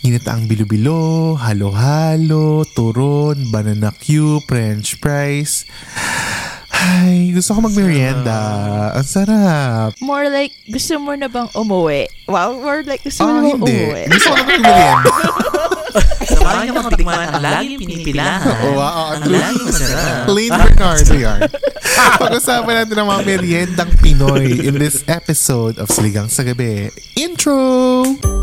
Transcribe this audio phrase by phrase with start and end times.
[0.00, 5.66] Ginataang bilo-bilo, halo-halo, turon, banana cue, french fries.
[6.70, 8.38] Ay, gusto ko magmerienda.
[8.94, 9.90] Ang sarap.
[9.98, 12.06] More like, gusto mo na bang umuwi?
[12.28, 14.02] Wow, more like, gusto mo Ah, na bang umuwi?
[14.06, 15.10] Gusto ko magmerienda.
[16.28, 18.44] Samahan niyo matikman ang laging pinipilahan.
[18.68, 19.32] Oo, oo, ang true.
[19.32, 20.24] laging masarap.
[20.28, 21.40] Plain Bernardo yan.
[22.20, 26.92] Pag-usapan natin ang mga meriendang Pinoy in this episode of Siligang sa Gabi.
[27.16, 28.35] Intro!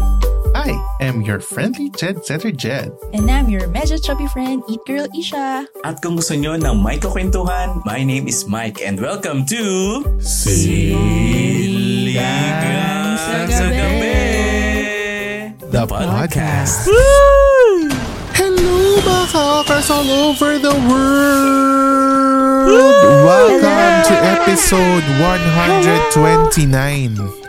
[0.56, 0.72] I
[1.02, 2.92] am your friendly Jed Setter Jed.
[3.14, 5.66] And I'm your medyo chubby friend, Eat Girl Isha.
[5.82, 10.94] At kung gusto nyo ng may kakwentuhan, my name is Mike and welcome to Siligang
[13.18, 14.14] sa Gabi,
[15.74, 16.86] The podcast.
[18.38, 22.70] Hello mga ka-okras all over the world!
[23.26, 27.43] Welcome to episode 129.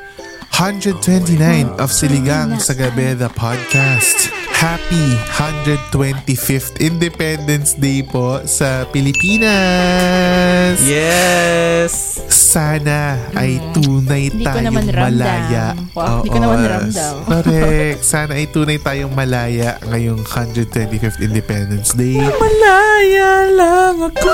[0.54, 4.30] 129 of Siligang sa Gabi, the podcast.
[4.54, 10.78] Happy 125th Independence Day po sa Pilipinas!
[10.78, 12.22] Yes!
[12.30, 15.18] Sana ay tunay Hindi ko tayong naman ramdam.
[15.18, 15.64] malaya.
[15.90, 17.14] Wow, hindi ko naman ramdam.
[17.26, 18.00] Correct.
[18.06, 22.22] Sana ay tunay tayong malaya ngayong 125th Independence Day.
[22.22, 24.32] Malaya lang ako.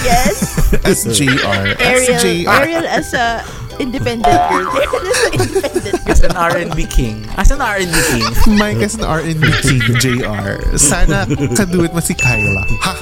[0.00, 0.56] Yes,
[1.04, 1.76] SJR.
[1.76, 2.48] Ariel, SJR.
[2.48, 3.44] Ariel as a
[3.80, 4.70] independent girl.
[5.38, 6.12] Independent girl.
[6.12, 7.26] As an R&B king.
[7.36, 8.24] As an R&B king.
[8.60, 10.60] Mike as an R&B king, JR.
[10.78, 12.64] Sana kaduit mo si Kyla.
[12.84, 12.94] Ha?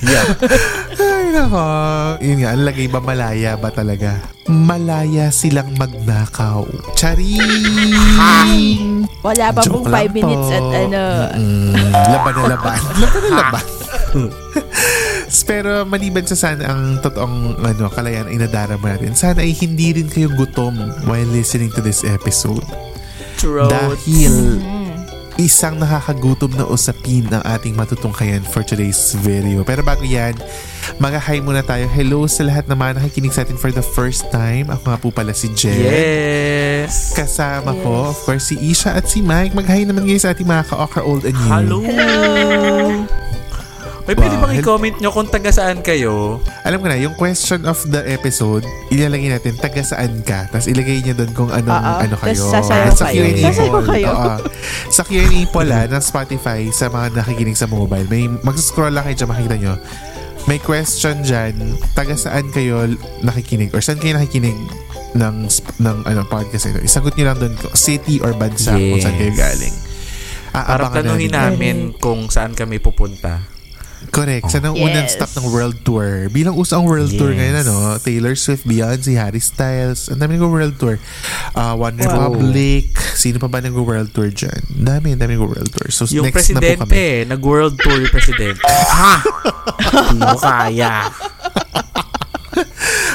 [0.00, 0.32] Yeah.
[0.96, 1.60] Ay, nako.
[2.24, 4.16] Yun nga, ang lagay ba malaya ba talaga?
[4.48, 6.64] Malaya silang magnakaw.
[6.96, 7.44] Charing!
[9.20, 10.56] Wala pa Joke pong lang 5 minutes po.
[10.56, 11.02] at ano.
[11.36, 12.80] Mm, laban na laban.
[12.96, 13.64] laban na laban.
[15.46, 20.06] Pero maliban sa sana ang totoong ano, kalayaan ay nadarama natin, sana ay hindi rin
[20.10, 22.62] kayo gutom while listening to this episode.
[23.38, 23.70] Throat.
[23.70, 24.62] Dahil
[25.40, 29.64] isang nakakagutom na usapin ang ating matutungkayan for today's video.
[29.64, 30.36] Pero bago yan,
[31.00, 31.88] mag-hi muna tayo.
[31.88, 34.68] Hello sa lahat na mga nakikinig sa atin for the first time.
[34.68, 35.80] Ako nga po pala si Jen.
[35.80, 37.16] Yes.
[37.16, 39.56] Kasama ko, of course, si Isha at si Mike.
[39.56, 41.48] Mag-hi naman ngayon sa ating mga ka-okra old and new.
[41.48, 41.80] Hello.
[44.10, 44.42] May pwede Wow.
[44.42, 46.42] bang i-comment nyo kung taga saan kayo?
[46.66, 50.50] Alam ko na, yung question of the episode, ilalagay natin taga saan ka.
[50.50, 51.94] Tapos ilagay niya doon kung anong Oo.
[52.02, 52.42] ano kayo.
[52.42, 53.22] Tas sasayaw Sa kayo.
[53.22, 53.86] Q&A Sasayaw poll.
[53.86, 54.06] kayo.
[54.10, 54.34] oo.
[54.90, 58.02] Sa Q&A poll ah, ng Spotify sa mga nakikinig sa mobile.
[58.04, 59.74] May mag-scroll lang kayo dyan, makikita nyo.
[60.42, 61.54] May question dyan,
[61.94, 62.90] taga saan kayo
[63.22, 64.58] nakikinig or saan kayo nakikinig
[65.12, 66.82] ng sp- ng ano podcast ito.
[66.82, 69.38] Isagot niyo lang doon kung city or bansa kung saan kayo Yes.
[69.38, 69.74] galing.
[70.50, 71.54] Para Aabangan tanuhin namin.
[71.54, 73.38] namin kung saan kami pupunta.
[74.08, 74.48] Correct.
[74.48, 75.14] Sa nang unang Yes.
[75.14, 76.26] stop ng world tour.
[76.28, 77.38] Bilang uso ang world tour Yes.
[77.38, 77.74] ngayon, ano?
[77.98, 80.08] Taylor Swift, Beyonce, Harry Styles.
[80.08, 80.96] Ang dami nag-world tour.
[81.52, 82.32] Uh, One Wow.
[82.32, 82.90] Republic.
[83.12, 84.56] Sino pa ba nag-world tour dyan?
[84.66, 85.92] Dami, dami nag-world tour.
[85.92, 86.88] So, Yung next na po kami.
[86.88, 88.60] presidente, nag-world tour yung presidente.
[88.64, 89.20] ha!
[90.08, 90.92] Hindi mo kaya.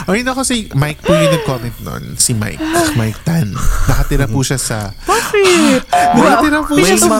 [0.05, 2.03] O yun ako si Mike po yung nag-comment nun.
[2.15, 2.61] Si Mike.
[2.93, 3.49] Mike Tan.
[3.89, 4.93] Nakatira po siya sa...
[5.01, 5.81] Bakit?
[6.17, 7.17] Nakatira po siya sa...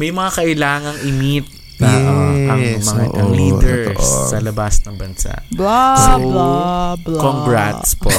[0.00, 1.44] may mga kailangangang i-meet
[1.80, 4.28] na uh, ang Yes, mga oo, ang leaders totoo.
[4.28, 5.32] sa labas ng bansa.
[5.50, 7.20] Blah, So, blah, blah.
[7.20, 8.12] Congrats po.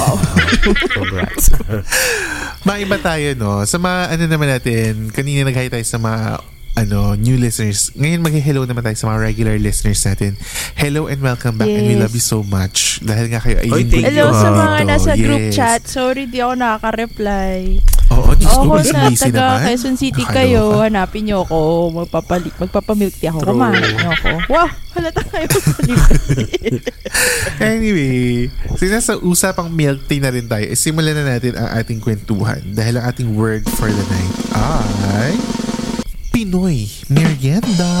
[0.98, 1.54] Congrats.
[2.62, 3.62] Maiba tayo, no?
[3.64, 7.92] Sa mga, ano naman natin, kanina nag tayo sa mga ano, new listeners.
[7.92, 10.40] Ngayon mag-hello naman tayo sa mga regular listeners natin.
[10.72, 12.00] Hello and welcome back and we Yes.
[12.00, 12.96] love you so much.
[13.00, 14.32] Dahil nga kayo ay Oy, thank Hello you.
[14.32, 14.56] sa dito.
[14.58, 15.52] mga nasa group Yes.
[15.52, 15.80] chat.
[15.84, 17.60] Sorry, di ako nakaka-reply.
[18.08, 19.44] Oo, ko, Ako busy, na taga.
[19.62, 20.36] Quezon City Nakakaloka.
[20.38, 20.62] kayo.
[20.82, 21.58] Hanapin niyo ako.
[21.94, 23.40] Magpapalik, magpapamilk tea ako.
[23.42, 23.52] True.
[23.52, 24.30] Kumain niyo ako.
[24.48, 25.60] Wow, halata kayo sa
[27.62, 32.00] Anyway, since nasa usapang milk tea na rin tayo, eh, simulan na natin ang ating
[32.00, 35.32] kwentuhan dahil ang ating word for the night ay
[36.32, 37.92] Pinoy Merienda.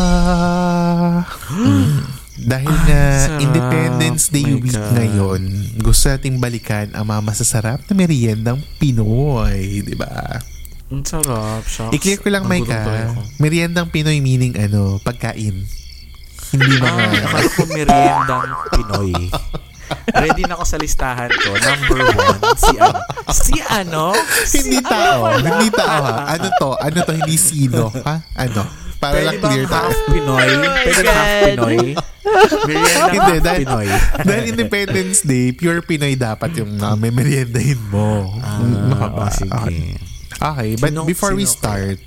[1.52, 2.00] Mm.
[2.50, 3.44] Dahil nga sarap.
[3.44, 4.92] Independence Day My week God.
[4.96, 5.42] ngayon,
[5.84, 10.40] gusto nating balikan ang mga masasarap na meriendang Pinoy, di ba?
[10.88, 11.62] Ang sarap.
[11.68, 11.92] Shucks.
[11.92, 13.20] I-clear ko lang, ako.
[13.36, 15.68] Meriendang Pinoy meaning ano, pagkain.
[16.56, 16.88] Hindi mga...
[16.88, 19.12] Ah, akala ko meriendang Pinoy.
[20.08, 21.50] Ready na ako sa listahan ko.
[21.54, 23.00] Number one, si ano?
[23.34, 24.04] Si ano?
[24.54, 25.20] hindi tao.
[25.34, 26.16] Hindi tao ha.
[26.30, 26.70] Ano to?
[26.76, 27.12] Ano to?
[27.12, 27.88] Hindi sino.
[27.90, 28.14] Ha?
[28.38, 28.62] Ano?
[28.96, 29.82] Para Pwede lang clear tayo.
[29.82, 30.48] half Pinoy?
[30.78, 31.34] Pwede ba half.
[31.42, 31.78] Pinoy?
[32.62, 33.88] Merienda Hindi, dahil, Pinoy.
[34.22, 38.30] dahil Independence Day, pure Pinoy dapat yung uh, may meriendahin mo.
[38.38, 38.62] Ah,
[39.10, 39.26] ba?
[39.26, 39.50] oh, sige.
[39.50, 39.86] Okay.
[40.38, 41.98] Okay, but Sino- before we sino- start,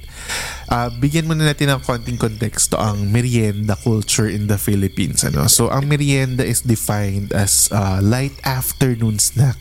[0.68, 5.22] uh, bigyan muna natin ng konting konteksto ang merienda culture in the Philippines.
[5.22, 5.46] Ano?
[5.46, 9.58] So, ang merienda is defined as uh, light afternoon snack.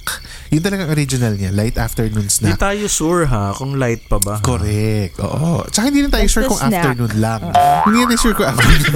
[0.49, 2.61] Yun talagang original niya, light afternoon Hindi snack.
[2.61, 4.39] tayo sure ha kung light pa ba.
[4.39, 4.45] ha?
[4.45, 5.19] Correct.
[5.19, 5.67] Oo.
[5.67, 6.85] Tsaka hindi rin tayo sure kung snack.
[6.85, 7.43] afternoon lang.
[7.83, 8.85] Hindi rin sure kung afternoon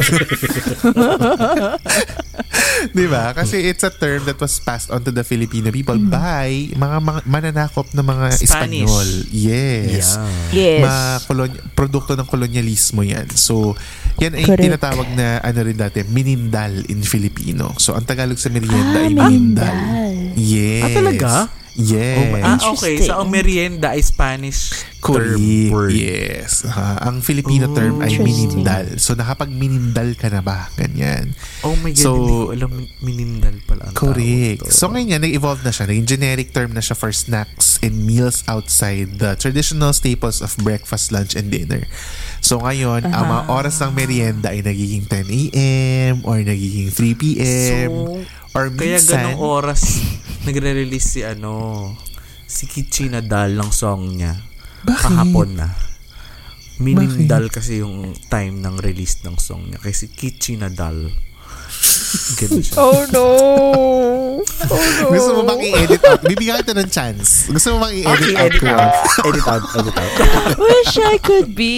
[2.88, 3.34] Di ba?
[3.34, 7.20] Kasi it's a term that was passed on to the Filipino people by mga, mga
[7.26, 8.86] mananakop na mga Spanish.
[8.86, 9.08] Espanyol.
[9.28, 10.14] Yes.
[10.14, 10.54] Yeah.
[10.54, 10.80] Yes.
[10.80, 11.58] Ma kolony-
[11.98, 13.26] produkto ng kolonyalismo yan.
[13.34, 13.74] So,
[14.22, 14.62] yan ay Correct.
[14.62, 17.74] tinatawag na ano rin dati, minindal in Filipino.
[17.76, 19.74] So, ang Tagalog sa merienda Ah, ay minindal.
[19.74, 20.38] minindal.
[20.38, 20.84] Yes.
[20.86, 21.30] Ah, talaga?
[21.78, 22.42] Yes.
[22.42, 23.06] Ah, okay.
[23.06, 25.70] So, ang merienda ay Spanish term Correct.
[25.70, 25.94] word.
[25.94, 26.66] Yes.
[26.66, 28.98] Ah, ang Filipino Oh, term ay minindal.
[28.98, 30.66] So, nakapag-minindal ka na ba?
[30.74, 31.38] Ganyan.
[31.62, 34.74] Oh my God, So- hindi ko alam minindal pala ang Correct.
[34.74, 35.86] So, ngayon yan, nag-evolve na siya.
[35.86, 41.14] Naging generic term na siya for snacks and meals outside the traditional staples of breakfast,
[41.14, 41.86] lunch, and dinner.
[42.42, 46.14] So, ngayon, ang mga oras ng merienda ay nagiging 10 a.m.
[46.26, 47.90] or nagiging 3 p.m.
[47.94, 48.26] So,
[48.58, 50.02] or Kaya minsan, ganong oras
[50.46, 51.94] nagre-release si ano,
[52.46, 54.34] si Kichi Nadal ng song niya.
[54.86, 55.68] Kahapon na.
[56.78, 59.78] Minindal kasi yung time ng release ng song niya.
[59.82, 61.10] Kasi Kichi Nadal.
[62.38, 62.74] Ganun siya.
[62.78, 63.26] Oh no!
[64.42, 65.04] Oh no!
[65.10, 66.20] gusto mo bang i-edit out?
[66.22, 67.46] Bibigyan kita ng chance.
[67.48, 68.68] Gusto mo bang i-edit Okay, out edit ko?
[68.70, 68.94] out.
[69.26, 70.12] Edit out, edit out.
[70.62, 71.74] Wish I could be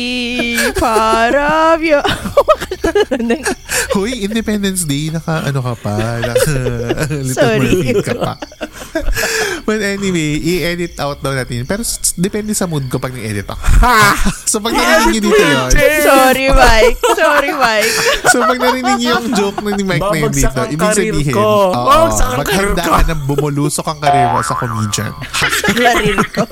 [0.76, 1.98] part of you.
[3.94, 5.94] Hoy, Independence Day, naka, ano ka pa?
[6.22, 6.54] Naka,
[7.10, 7.70] Little Sorry.
[7.70, 8.34] Mermaid ka pa.
[9.62, 11.62] But anyway, i-edit out daw natin.
[11.62, 11.82] Pero
[12.14, 13.62] depende sa mood ko pag nag-edit ako.
[14.50, 15.70] so pag narinig nyo dito yun,
[16.00, 16.96] Sorry, Mike.
[17.14, 17.94] Sorry, Mike.
[18.32, 21.70] so pag narinig nyo yung joke na ni Mike na yun dito, ibig sabihin, ko.
[21.70, 22.90] oo, Babagsak ang maghanda ko.
[22.90, 25.12] ka na bumulusok ang karir mo sa comedian.
[25.80, 26.42] Larir ko.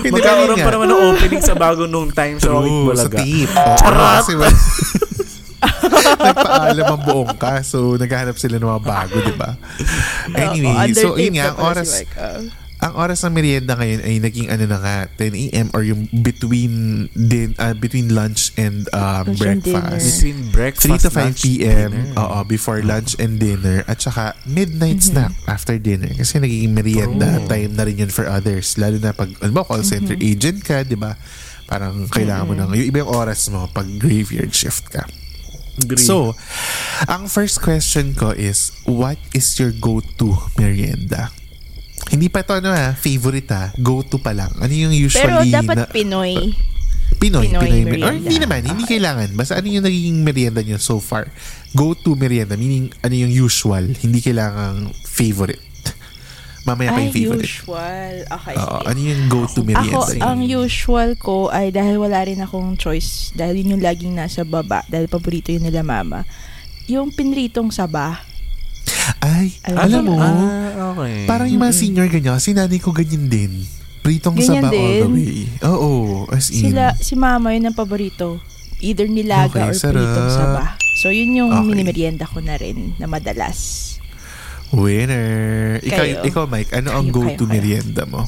[0.00, 3.18] Hindi Magkakaroon pa naman ng opening sa bagong noong time sa Wawit True, sa Bulaga.
[3.20, 3.52] tape.
[3.52, 4.24] Oo, Charot!
[6.26, 7.60] Nagpaalam ang buong ka.
[7.62, 9.56] So, naghahanap sila ng mga bago, di ba?
[10.32, 12.40] Anyway, Oo, so yun nga, ang oras, si ah.
[12.80, 15.68] ang oras ng merienda ngayon ay naging ano na nga, 10 a.m.
[15.76, 16.72] or yung between
[17.12, 20.08] din uh, between lunch and um, Lunch and breakfast.
[20.16, 21.90] Between breakfast, 3 to 5 lunch, p.m.
[22.16, 23.84] Oo, before lunch and dinner.
[23.84, 26.08] At saka midnight snack after dinner.
[26.08, 27.44] Kasi nagiging merienda Oh.
[27.44, 28.80] time na rin yun for others.
[28.80, 31.20] Lalo na pag, alam mo, call center agent ka, di ba?
[31.68, 35.04] Parang kailangan mo ng, yung iba yung oras mo pag graveyard shift ka.
[35.80, 36.04] Agree.
[36.04, 36.36] So,
[37.08, 41.32] ang first question ko is, what is your go-to merienda?
[42.10, 44.50] Hindi pa to ano ha, favorite ha, go-to pa lang.
[44.58, 46.34] Ano yung Pero usually dapat na, Pinoy.
[47.20, 48.06] Pinoy, Pinoy Pinoy, merienda.
[48.06, 49.28] Or hindi naman, hindi kailangan.
[49.38, 51.30] Basta ano yung naging merienda nyo so far?
[51.72, 55.69] Go-to merienda, meaning ano yung usual, hindi kailangang favorite.
[56.62, 57.48] Mamaya pa yung favorite.
[57.58, 58.14] usual.
[58.28, 60.20] Okay, Oo, ano yung go-to merienda Ako, nyo?
[60.22, 64.84] ang usual ko ay dahil wala rin akong choice, dahil yun yung laging nasa baba,
[64.86, 66.28] dahil paborito yun nila mama,
[66.84, 68.20] yung pinritong saba.
[69.18, 70.36] Ay, Alam alam mo, Ah,
[70.92, 71.24] okay.
[71.24, 73.52] parang yung mga senior ganyan, kasi nanay ko ganyan din.
[74.00, 75.12] Pritong Ganyan saba all the din?
[75.12, 75.36] way.
[75.62, 75.90] Oo,
[76.28, 76.72] as in.
[76.72, 78.40] Sila, si mama yun ang paborito.
[78.80, 79.96] Either nilaga Okay, or sarap.
[79.98, 80.64] pritong saba.
[80.96, 81.68] So, yun yung Okay.
[81.68, 83.99] minimerienda ko na rin na madalas.
[84.72, 85.78] Winner.
[85.82, 86.16] Ikaw, Kayo.
[86.22, 87.52] ikaw Mike, ano ang Kayo, go-to kayo, kayo.
[87.52, 88.22] merienda mo?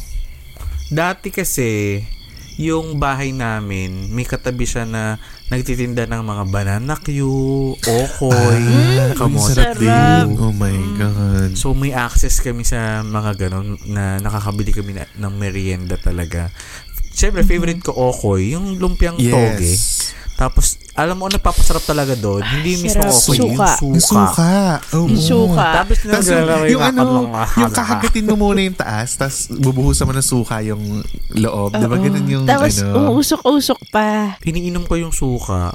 [0.92, 2.02] Dati kasi,
[2.60, 5.16] yung bahay namin, may katabi siya na
[5.48, 7.08] nagtitinda ng mga banana Q,
[7.80, 9.80] okoy, Uy, kamote.
[10.36, 11.56] Oh my God.
[11.56, 16.52] So may access kami sa mga ganon na nakakabili kami na, ng merienda talaga.
[17.12, 19.76] Siyempre, favorite ko okoy, yung lumpiang toge.
[19.76, 20.12] Yes.
[20.36, 22.44] Tapos, alam mo, nagpapasarap talaga doon?
[22.44, 23.16] Hindi mismo Sarap.
[23.16, 23.70] okoy, yung Suka.
[23.72, 23.86] suka.
[23.88, 24.52] Yung suka.
[24.92, 25.06] Oo.
[25.08, 25.66] Yung suka.
[25.80, 26.26] Tapos, Tapos
[26.68, 27.16] yung, ano, ako,
[27.64, 31.00] yung kakagatin mo muna yung taas, tapos bubuhusan mo ng suka yung
[31.32, 31.72] loob.
[31.72, 32.04] Di ba Oo.
[32.04, 33.16] ganun yung Tapos, ano?
[33.16, 34.36] uusok-usok pa.
[34.44, 35.72] Iniinom ko yung suka.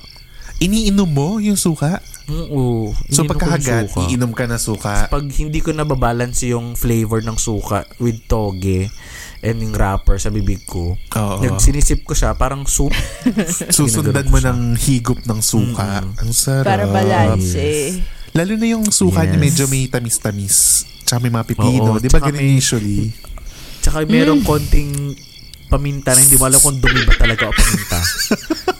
[0.61, 1.97] Iniinom mo yung suka?
[2.27, 2.91] Oo.
[3.07, 3.57] So suka.
[4.03, 5.07] iinom ka na suka.
[5.07, 8.91] Pag hindi ko nababalance yung flavor ng suka with toge
[9.39, 11.35] and yung wrapper sa bibig ko, Oo.
[11.39, 12.93] nagsinisip ko siya parang soup.
[13.69, 16.01] Susundan mo ng higop ng suka.
[16.03, 16.65] Ang sarap.
[16.65, 18.01] Para balance eh.
[18.33, 19.43] Lalo na yung suka niya Yes.
[19.43, 20.55] medyo may tamis-tamis.
[21.01, 21.97] Tsaka may mga pipino.
[21.97, 23.09] Di ba ganun may- usually?
[23.79, 25.15] Tsaka merong konting
[25.67, 27.99] paminta na hindi mo alam kung dumi ba talaga o paminta.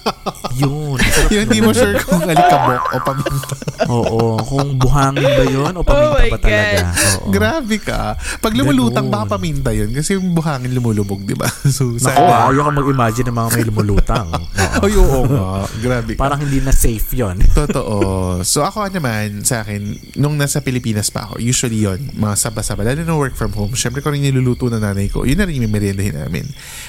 [0.58, 0.98] Yun.
[1.34, 3.56] Yung hindi mo sure kung alikabok o paminta.
[3.88, 6.80] Oo, kung buhangin ba yun o paminta Oh ba talaga?
[7.22, 7.30] Oo.
[7.30, 8.02] Grabe ka.
[8.42, 9.94] Pag lumulutang, baka paminta yun.
[9.94, 11.46] Kasi yung buhangin lumulubog, di ba?
[11.78, 12.50] So, Naku, sana.
[12.50, 14.28] ayaw ko mag-imagine ng mga may lumulutang.
[14.34, 14.82] Oo.
[14.88, 15.46] Ay, oo nga.
[15.78, 16.20] Grabe ka.
[16.22, 17.38] Parang hindi na safe yon.
[17.54, 17.98] Totoo.
[18.42, 23.02] So ako naman, sa akin, nung nasa Pilipinas pa ako, usually yon mga saba-saba, lalo
[23.04, 25.74] na work from home, syempre ko rin niluluto ng nanay ko, yun na rin yung
[25.74, 26.46] meriendahin namin.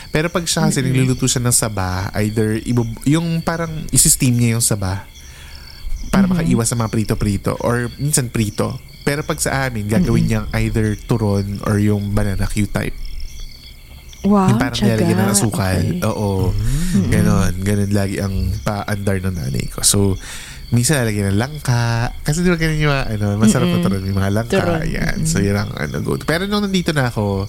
[0.09, 4.65] Pero pag siya kasi nagluluto siya ng saba, either, ibub- yung parang isi-steam niya yung
[4.65, 5.05] saba,
[6.09, 8.81] para makaiwas sa mga prito-prito, or minsan prito.
[9.05, 12.97] Pero pag sa amin, gagawin niyang either turon or yung banana Q type.
[14.27, 14.99] Wow, yung parang tiyaga.
[14.99, 15.79] nilalagyan ng asukal.
[15.79, 16.09] Okay.
[16.11, 16.51] Oo.
[17.09, 17.53] Ganon.
[17.63, 18.35] Ganon lagi ang
[18.67, 19.81] paandar ng nanay ko.
[19.87, 20.19] So,
[20.75, 22.13] minsan lalagyan ng langka.
[22.27, 24.59] Kasi di ba ganun yung ano, masarap na turon yung mga langka.
[24.59, 24.85] Turon.
[24.91, 25.23] Yan.
[25.25, 26.19] So, yun ang ano, go.
[26.19, 27.47] Pero nung nandito na ako,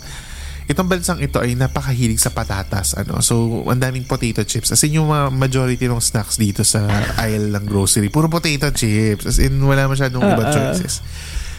[0.69, 2.93] itong bansang ito ay napakahilig sa patatas.
[2.93, 3.25] Ano.
[3.25, 4.69] So, ang daming potato chips.
[4.69, 6.85] As in, yung mga majority ng snacks dito sa
[7.17, 9.25] aisle ng grocery, puro potato chips.
[9.25, 11.01] As in, wala masyadong ibang choices.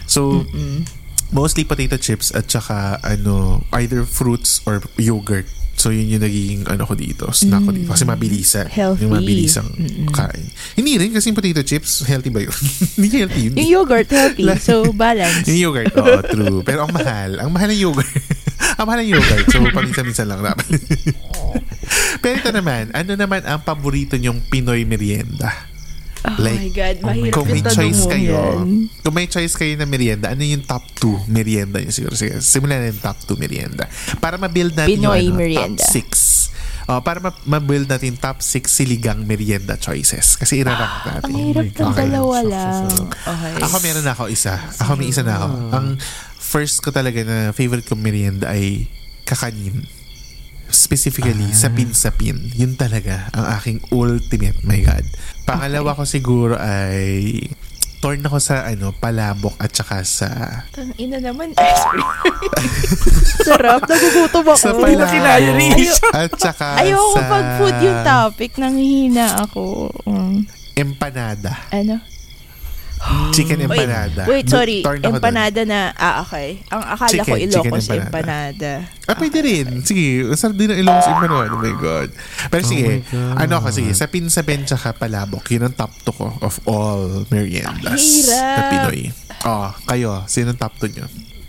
[0.07, 0.47] So,
[1.31, 5.47] mostly potato chips at saka ano either fruits or yogurt.
[5.79, 7.89] So yun yung nagiging ano ko dito, snack ko dito.
[7.89, 8.69] Kasi mabilisan.
[8.69, 9.01] Healthy.
[9.07, 9.65] Yung mabilisang
[10.13, 10.45] kain.
[10.77, 12.53] Hindi rin kasi potato chips, healthy ba yun?
[12.99, 13.53] Hindi healthy yun.
[13.57, 14.45] Yung yogurt, healthy.
[14.61, 15.47] so, balance.
[15.49, 16.61] Yung yogurt, oo, true.
[16.61, 18.05] Pero ang mahal, ang mahal ng yogurt.
[18.73, 19.45] ang mahal ng yogurt.
[19.47, 20.65] So, paminsan-minsan lang dapat.
[22.21, 25.49] Pero ito naman, ano naman ang paborito niyong Pinoy merienda?
[26.21, 28.67] Oh Like, my God, mahirap Kung may choice kayo, yan.
[29.01, 32.13] kung may choice kayo na merienda, ano yung top 2 merienda niyo siguro?
[32.13, 33.89] Sige, simulan na yung top 2 merienda.
[34.17, 35.81] Para ma-build natin Pinoy yung ano, merienda.
[35.81, 36.37] top 6.
[36.83, 40.35] Oh, para ma- ma-build natin top 6 siligang merienda choices.
[40.35, 41.25] Kasi irarank natin.
[41.25, 42.01] Ang hirap ng Okay.
[42.05, 42.85] dalawa lang.
[43.07, 43.53] Okay.
[43.59, 44.53] Ako meron na ako isa.
[44.77, 45.47] Ako may isa na ako.
[45.71, 45.85] Ang
[46.51, 48.91] first ko talaga na favorite kong merienda ay
[49.23, 49.87] kakanin.
[50.71, 52.47] Specifically, sapin-sapin.
[52.55, 54.55] Yun talaga ang aking ultimate.
[54.63, 55.03] My God.
[55.43, 57.43] Pangalawa ko siguro ay
[57.99, 60.27] torn ako sa ano, palabok at saka sa
[60.71, 61.51] Tang ina naman.
[63.47, 63.83] Sarap.
[63.83, 64.57] Nagugutom ako.
[64.57, 68.51] sa palabok Ayo- at saka Ayoko sa pag food yung topic.
[68.55, 69.91] Nanghihina ako.
[70.07, 70.47] Mm.
[70.71, 71.67] empanada.
[71.69, 71.99] Ano?
[73.33, 74.23] Chicken empanada.
[74.29, 74.85] Wait, sorry.
[74.85, 75.01] Torn.
[75.01, 76.61] Empanada na, ah, okay.
[76.69, 78.05] Ang akala ko Chicken, chicken Ilocos empanada.
[78.05, 78.71] empanada.
[79.09, 79.67] Ah, pwede rin.
[79.81, 80.05] Sige,
[80.37, 81.49] sarap din ang Ilocos Empanada.
[81.49, 82.09] Oh my God.
[82.47, 83.35] Pero sige, my God.
[83.41, 88.03] ano ako, sige, sa pinsa-pen tsaka palabok, yun ang top 2 ko of all meriendas
[88.29, 89.09] na Pinoy.
[89.41, 91.05] Oh, kayo, sino ang top 2 nyo?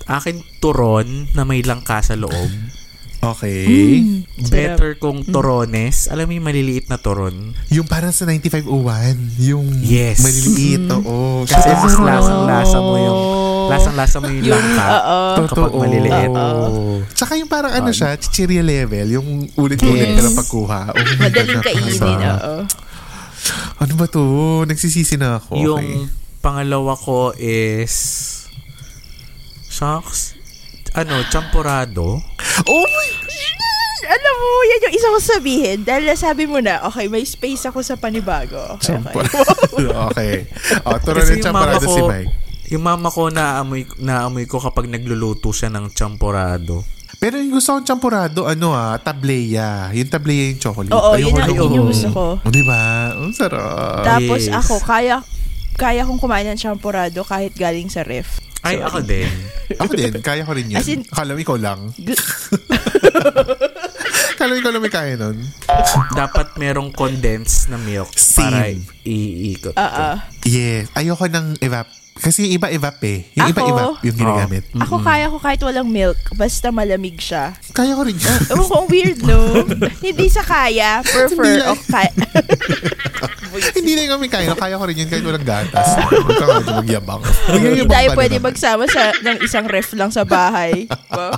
[0.08, 2.81] Akin turon na may langka sa loob.
[3.22, 4.02] Okay.
[4.02, 4.26] Mm.
[4.50, 6.10] Better kung torones.
[6.10, 7.54] Alam mo yung maliliit na toron?
[7.70, 10.26] Yung parang sa 9501, yung Yes.
[10.26, 11.46] maliliit, oo.
[11.46, 11.86] Kasi Sarap.
[11.86, 13.20] mas lasang-lasa mo yung
[13.62, 15.18] lasang-lasa mo yung, langka Oo.
[15.38, 15.78] kapag Totoo.
[15.78, 16.30] maliliit.
[16.34, 16.98] Oo.
[17.14, 20.18] Tsaka yung parang ano siya, chichirya level, yung ulit-ulit Yes.
[20.18, 20.80] ka na pagkuha.
[20.90, 22.54] Oh Madaling kainin, oo.
[23.78, 24.22] Ano ba to?
[24.66, 25.52] Nagsisisi na ako.
[25.56, 26.10] Yung Okay.
[26.42, 27.94] pangalawa ko is
[29.70, 30.34] shucks
[30.92, 32.20] ano, champurado.
[32.68, 33.10] Oh my
[34.02, 35.78] Alam mo, yan yung isa ko sabihin.
[35.86, 38.58] Dahil nasabi mo na, okay, may space ako sa panibago.
[38.76, 39.86] Okay, okay.
[39.88, 40.34] okay.
[40.82, 42.30] O, turo Kasi ng yung ko, si Mike.
[42.74, 46.82] yung mama ko naamoy, naamoy ko kapag nagluluto siya ng champurado.
[47.22, 49.94] Pero yung gusto kong champurado, ano ah, tableya.
[49.94, 50.90] Yung tableya yung chocolate.
[50.90, 52.24] Oo, Ayoko yun ang yun yung gusto ko.
[52.42, 52.80] O, diba?
[53.14, 54.02] Ang sarap.
[54.02, 54.58] Tapos Yes.
[54.58, 55.22] ako, kaya
[55.74, 58.38] kaya kong kumain ng champurado kahit galing sa ref.
[58.62, 59.26] Ay, So, ako din.
[59.74, 60.78] Ako din, kaya ko rin yun.
[60.78, 61.90] As in- Akala mo ikaw lang.
[64.42, 65.38] gu- Akala mo ikaw lang may kaya nun.
[66.18, 68.42] Dapat merong condensed na milk Same.
[68.42, 68.58] para
[69.04, 69.74] iikot.
[69.74, 70.16] Ah, ah.
[70.42, 70.90] Yes.
[70.92, 71.86] Ayoko ng evap.
[72.12, 73.24] Kasi yung iba evap eh.
[73.32, 73.70] Yung iba Ako?
[73.72, 74.62] evap yung ginagamit.
[74.76, 77.56] Ako kaya ko kahit walang milk, basta malamig siya.
[77.72, 78.40] Kaya ko rin yun.
[78.48, 79.38] Ewan ko, ang weird, no?
[80.04, 81.68] Hindi sa kaya, Hindi prefer, lang.
[81.68, 82.12] o kaya.
[83.72, 84.52] Hindi lang kami kaya.
[84.52, 85.88] Kaya ko rin yun kahit walang gatas.
[86.04, 87.22] Huwag ka nga magyabang.
[87.48, 88.46] Hindi Magyayabang tayo ka na pwede naman.
[88.50, 90.86] magsama sa, ng isang ref lang sa bahay.
[91.08, 91.32] Wow.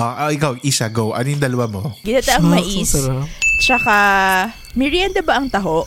[0.00, 1.12] Ah, ah, ikaw, Isha, go.
[1.12, 1.92] Ano yung dalawa mo?
[2.00, 2.88] Ginataang mais.
[2.88, 3.28] sarap.
[3.60, 3.96] Tsaka,
[4.72, 5.84] merienda ba ang taho?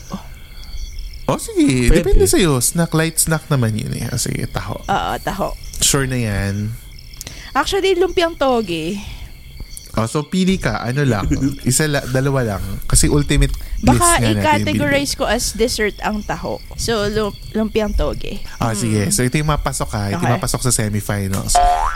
[1.26, 1.90] Oh, sige.
[1.90, 2.06] Pwede.
[2.06, 2.62] Depende sa'yo.
[2.62, 4.06] Snack, light snack naman yun eh.
[4.06, 4.78] Ah, Sige, taho.
[4.78, 5.50] Oo, taho.
[5.82, 6.70] Sure na yan.
[7.50, 9.02] Actually, lumpiang toge.
[9.98, 10.78] Oh, so pili ka.
[10.78, 11.26] Ano lang?
[11.70, 12.62] Isa la, dalawa lang.
[12.86, 16.56] Kasi ultimate Baka yung i-categorize ko as dessert ang taho.
[16.74, 18.40] So, lum- lumpiang toge.
[18.56, 19.08] Ah, sige.
[19.08, 20.04] So ito yung mapasok ha.
[20.08, 20.34] Ito yung Okay.
[20.36, 21.54] mapasok sa semifinals.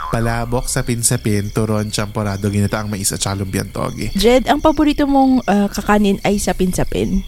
[0.09, 4.09] Palabok, sapin-sapin, turon, champorado, ginataang mais at lumpiang toge.
[4.13, 7.21] Jed, ang paborito mong ah, kakanin ay sapin-sapin?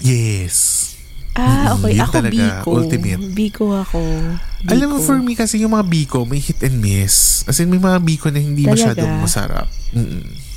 [0.00, 0.88] Yes.
[1.32, 1.94] Ah, okay.
[1.94, 2.68] Yun ako talaga, biko.
[2.74, 3.20] ultimate.
[3.30, 4.00] Biko ako.
[4.60, 4.70] Biko.
[4.74, 7.46] Alam mo, for me kasi yung mga biko, may hit and miss.
[7.46, 8.74] As in, may mga biko na hindi Talaga?
[8.92, 9.66] masyadong masarap.
[9.94, 10.49] Mm-mm.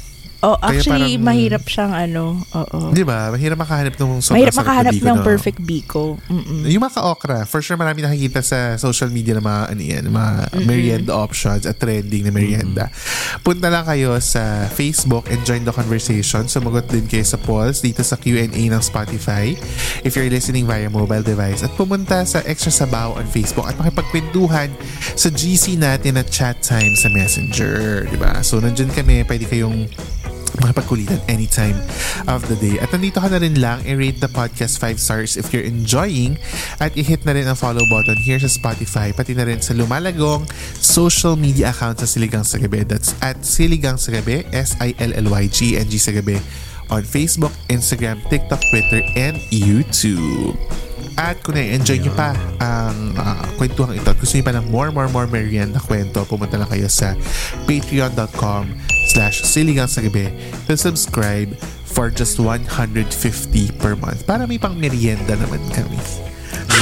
[0.43, 2.43] Oh, Kaya actually, parang- mahirap siyang ano.
[2.51, 2.91] Oo.
[2.91, 3.31] Di ba?
[3.31, 6.19] Mahirap makahanap ng sobrang Mahirap sarap na makahanap ng na- perfect biko.
[6.27, 6.67] Mm-mm.
[6.67, 10.31] Yung mga ka-okra, for sure marami nakikita sa social media na mga, ano yan, mga
[10.67, 12.91] merienda options at trending na merienda.
[13.39, 16.43] Punta lang kayo sa Facebook and join the conversation.
[16.43, 19.55] Sumagot din kayo sa polls dito sa Q&A ng Spotify
[20.03, 21.63] if you're listening via mobile device.
[21.63, 24.75] At pumunta sa Extra Sabaw on Facebook at makipagkwentuhan
[25.15, 28.11] sa GC natin at chat time sa Messenger.
[28.11, 28.43] Di ba?
[28.43, 29.23] So, nandyan kami.
[29.23, 29.87] Pwede kayong
[30.61, 31.77] makapagkulitan anytime
[32.29, 32.77] of the day.
[32.77, 36.37] At nandito ka na rin lang, i-rate the podcast 5 stars if you're enjoying
[36.77, 40.45] at i-hit na rin ang follow button here sa Spotify pati na rin sa lumalagong
[40.77, 42.85] social media account sa Siligang sa Gabi.
[42.85, 46.37] That's at Siligang sa Gabi, S-I-L-L-Y-G-N-G sa Gabi
[46.91, 50.82] on Facebook, Instagram, TikTok, Twitter, and YouTube.
[51.15, 54.89] At kung na-enjoy nyo pa ang uh, kwentuhang ito at gusto nyo pa ng more,
[54.89, 57.13] more, more merienda kwento, pumunta lang kayo sa
[57.65, 58.65] patreon.com
[59.07, 61.53] slash siligang sa gabi to subscribe
[61.85, 63.05] for just 150
[63.77, 66.01] per month para may pang merienda naman kami.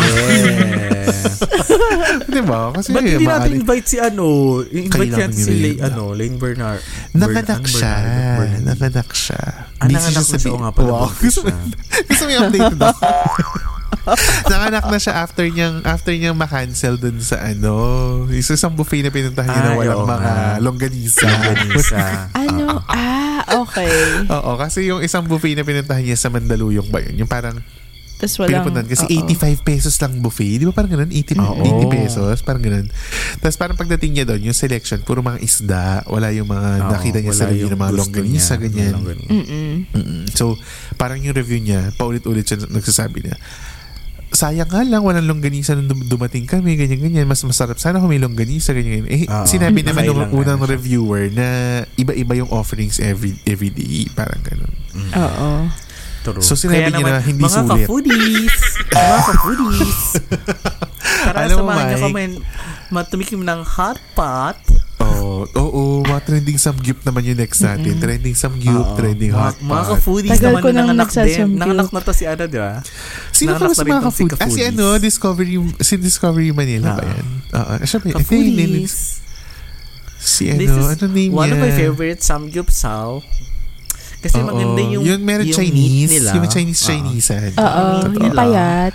[0.02, 1.44] Yes.
[2.32, 2.72] Di ba?
[2.72, 4.26] Kasi Ba't hindi natin invite si ano?
[4.64, 5.92] Invite natin si merienda.
[5.92, 6.82] ano, Lane Bernard.
[7.12, 7.94] Nanganak Bern- siya.
[8.64, 9.42] Nanganak siya.
[9.78, 10.40] Ah, nanganak na siya.
[10.40, 11.08] sabi- Oo nga pala, Wow.
[11.14, 11.52] gusto mo
[12.32, 12.88] i-update na
[14.52, 17.74] Nanganak na siya after niyang after niyang ma-cancel dun sa ano,
[18.28, 20.58] isa isang buffet na pinuntahan niya na walang oo mga nga.
[20.60, 21.28] longganisa.
[21.28, 22.02] Longganisa.
[22.42, 22.82] Ano?
[22.86, 23.92] ah, okay.
[24.28, 27.20] Oo, kasi yung isang buffet na pinuntahan niya sa Mandaluyong ba yun?
[27.20, 27.60] Yung parang
[28.18, 28.62] Tapos walang...
[28.62, 29.26] pinupuntahan kasi oo.
[29.34, 30.58] 85 pesos lang buffet.
[30.58, 31.10] Di ba parang ganun?
[31.10, 31.58] 80, Oo.
[31.90, 32.36] 80 pesos.
[32.42, 32.86] Parang ganun.
[33.38, 35.86] Tapos parang pagdating niya doon, yung selection, puro mga isda.
[36.06, 38.62] Wala yung mga Oo, nakita niya sa review yung ng mga gusto longganisa, niya.
[38.62, 38.94] ganyan.
[38.94, 39.32] Longganisa.
[39.34, 39.72] Mm-mm.
[39.90, 40.22] Mm-mm.
[40.32, 40.54] So,
[40.96, 43.36] parang yung review niya, paulit-ulit siya nagsasabi niya,
[44.32, 47.28] sayang nga lang, walang longganisa nung dum- dumating kami, ganyan-ganyan.
[47.28, 49.44] Mas masarap sana kung may longganisa, ganyan Eh, Oo.
[49.44, 51.48] sinabi naman ng Nakailangan unang na reviewer na
[51.96, 54.08] iba-iba yung offerings every every day.
[54.12, 54.72] Parang ganun.
[55.12, 55.50] Oo.
[56.22, 56.38] True.
[56.40, 57.86] So, sinabi Kaya niya naman, na hindi mga sulit.
[57.90, 58.56] Ka-foodies,
[58.94, 60.02] mga ka-foodies.
[61.26, 62.24] Tara, Alam samahan niyo kami
[62.90, 64.58] matumikim ng hot pot.
[65.22, 67.94] Oo, oo, mga trending samgyup naman yung next natin.
[67.96, 68.98] Trending samgyup, Oo.
[68.98, 69.90] trending Mga- hot Mga pot.
[69.92, 71.48] ka-foodies Tagal naman ko nang nanganak din.
[71.54, 72.74] Nanganak na to si ano, di ba?
[73.32, 74.32] Sino ka sa mga tong si ka-food?
[74.34, 74.68] Ah, si Ka-foodies.
[74.68, 77.08] ano, Discovery, si Discovery Manila ba Oo.
[77.08, 77.26] yan?
[77.52, 78.96] Oo, syempre, ito yung name- Ka-foodies.
[80.18, 81.54] si This ano, is ano name one niya?
[81.54, 83.22] of my favorite samgyeopsal.
[84.22, 84.48] Kasi Oo.
[84.48, 85.90] maganda yung Yun meron yung Chinese.
[86.08, 86.32] meat nila.
[86.38, 86.88] Yung Chinese Oo.
[86.88, 87.28] Chinese.
[87.34, 88.22] Oo, Totoo.
[88.22, 88.94] yung payat.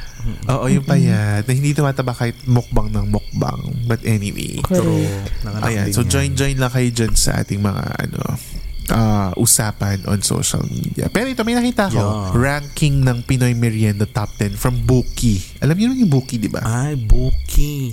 [0.49, 1.43] Oo, yung payat.
[1.43, 3.61] Na hindi tumataba kahit mukbang ng mukbang.
[3.85, 4.63] But anyway.
[4.63, 4.83] True.
[5.03, 5.43] Correct.
[5.43, 5.85] Nanganak Ayan.
[5.85, 6.09] din So yan.
[6.09, 8.19] join-join lang kayo dyan sa ating mga ano
[8.89, 11.11] ah, usapan on social media.
[11.11, 11.99] Pero ito, may nakita ko.
[11.99, 12.31] Yeah.
[12.33, 15.43] Ranking ng Pinoy Merienda Top 10 from Bookie.
[15.59, 16.63] Alam niyo naman yung Bookie, di ba?
[16.63, 17.91] Ay, Buki.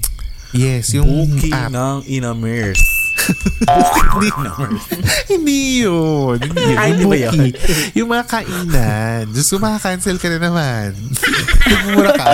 [0.54, 1.74] Yes, yung Buki app.
[1.74, 2.78] ng Inamers.
[4.14, 4.30] Hindi,
[5.30, 6.38] hindi yun.
[6.38, 6.78] Hindi yun.
[6.78, 7.52] Ay, ba yun?
[7.96, 9.24] Yung mga kainan.
[9.32, 10.96] Diyos ko, makakancel ka na naman.
[11.64, 12.26] Nagmumura ka.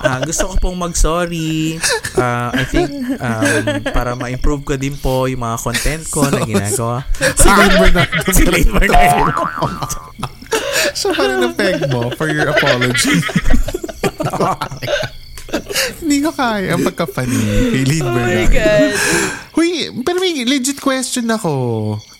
[0.00, 1.76] Ah, gusto ko pong mag-sorry.
[2.16, 2.88] Ah, I think
[3.20, 7.04] um, para ma-improve ko din po yung mga content ko na ginagawa.
[7.36, 8.32] Si Lane Bernardo.
[8.32, 9.32] si Lane Bernardo.
[10.96, 13.20] Siya pa rin ang peg mo for your apology.
[16.00, 18.52] Hindi ko kaya ang pagka-funny kay Lane Oh my Bernardo.
[18.52, 18.90] God.
[19.52, 19.68] Huy,
[20.00, 21.52] pero may legit question ako.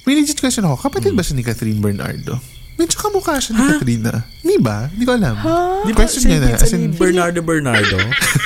[0.04, 0.76] May legit question ako.
[0.80, 2.36] Kapatid ba siya ni Catherine Bernardo?
[2.76, 4.24] Medyo kamukha siya ni Catherine na.
[4.40, 4.88] Hindi ba?
[4.88, 5.36] Hindi ko alam.
[5.84, 6.56] Di ba Question niya na.
[6.56, 7.96] As in, Bernardo Bernardo?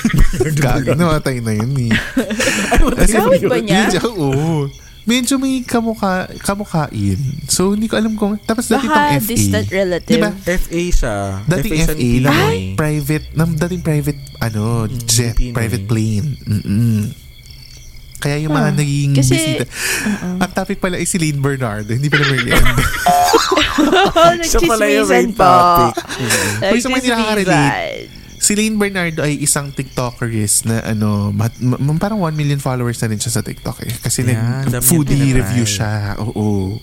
[0.63, 1.91] Gago, namatay na yun eh.
[3.07, 3.87] In, Kawit ba niya?
[3.87, 4.67] Medyo, oo.
[5.05, 7.21] Medyo may kamukha, kamukhain.
[7.45, 8.37] So, hindi ko alam kung...
[8.39, 9.29] Tapos dati Baka itong FA.
[9.29, 10.17] distant relative.
[10.17, 10.31] Diba?
[10.33, 11.15] FA siya.
[11.47, 12.57] Dating FA, lang Pinoy.
[12.73, 14.63] private, nam, dating private, ano,
[15.05, 15.53] jet, Pinoy.
[15.53, 16.27] private plane.
[16.41, 17.13] Mm-mm.
[18.17, 19.69] Kaya yung mga Ah, naging kasi- bisita.
[20.41, 22.73] Ang topic pala ay si Lane Bernardo, hindi pala Merienda.
[24.41, 25.45] Siya pala yung main nagchismisan po.
[25.45, 25.93] topic.
[26.65, 28.09] Uy, sa mga hindi nakaka-relate.
[28.45, 33.01] Si Lane Bernardo ay isang TikTokerist na ano, mat- ma- ma- parang 1 million followers
[33.01, 33.93] na rin siya sa TikTok eh.
[33.97, 35.75] Kasi Yan, nag foodie review tinatry.
[35.81, 35.93] siya.
[36.21, 36.77] Oo.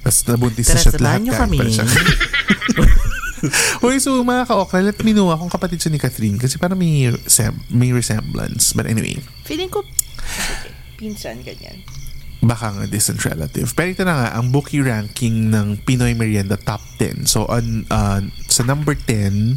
[0.00, 1.20] Tapos nabuntis na Tara, siya at lahat.
[1.42, 1.58] kami.
[1.66, 1.86] siya.
[3.82, 7.10] Uy, so mga ka-okra, let me know kung kapatid siya ni Catherine kasi parang may,
[7.26, 8.72] sem- may resemblance.
[8.72, 9.82] But anyway, Feeling ko,
[10.94, 11.82] pinsan, ganyan.
[12.40, 13.72] baka nga distant relative.
[13.72, 17.24] Pero ito na nga, ang bookie ranking ng Pinoy Merienda Top 10.
[17.24, 19.56] So, on, uh, sa number 10,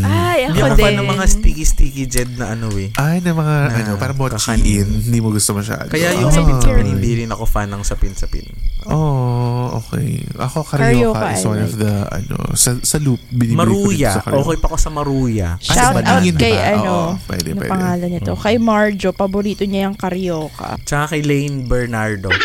[0.31, 0.79] Ay, ako Hindi ako din.
[0.81, 2.87] fan ng mga sticky-sticky jed na ano eh.
[2.95, 4.63] Ay, na mga, Na ano, parang kakanin.
[4.63, 4.87] mochiin.
[5.03, 5.87] Hindi mo gusto masyado.
[5.87, 6.33] Kaya yung Oh.
[6.33, 8.47] sapin-sapin, hindi rin ako fan ng sapin-sapin.
[8.83, 10.23] Oh, okay.
[10.33, 14.09] Ako, Carioca, Carioca is one of the, ano, sa, sa loop, binibili ko dito Maruya.
[14.09, 14.41] sa Carioca.
[14.41, 15.49] Okay pa ako sa Maruya.
[15.51, 16.63] Ah, Shout sa out Badingin kay ba?
[16.71, 17.69] ano, Oo, pwede, ano pwede.
[17.69, 18.31] pangalan nito?
[18.33, 20.79] Kay Marjo, paborito niya yung Carioca.
[20.81, 22.31] Tsaka kay Lane Bernardo.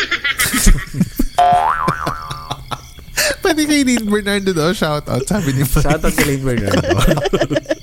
[3.39, 5.63] Pwede kay Dean Bernardo daw, shout out, sabi ni.
[5.63, 6.83] Shout out kay Lane Bernardo.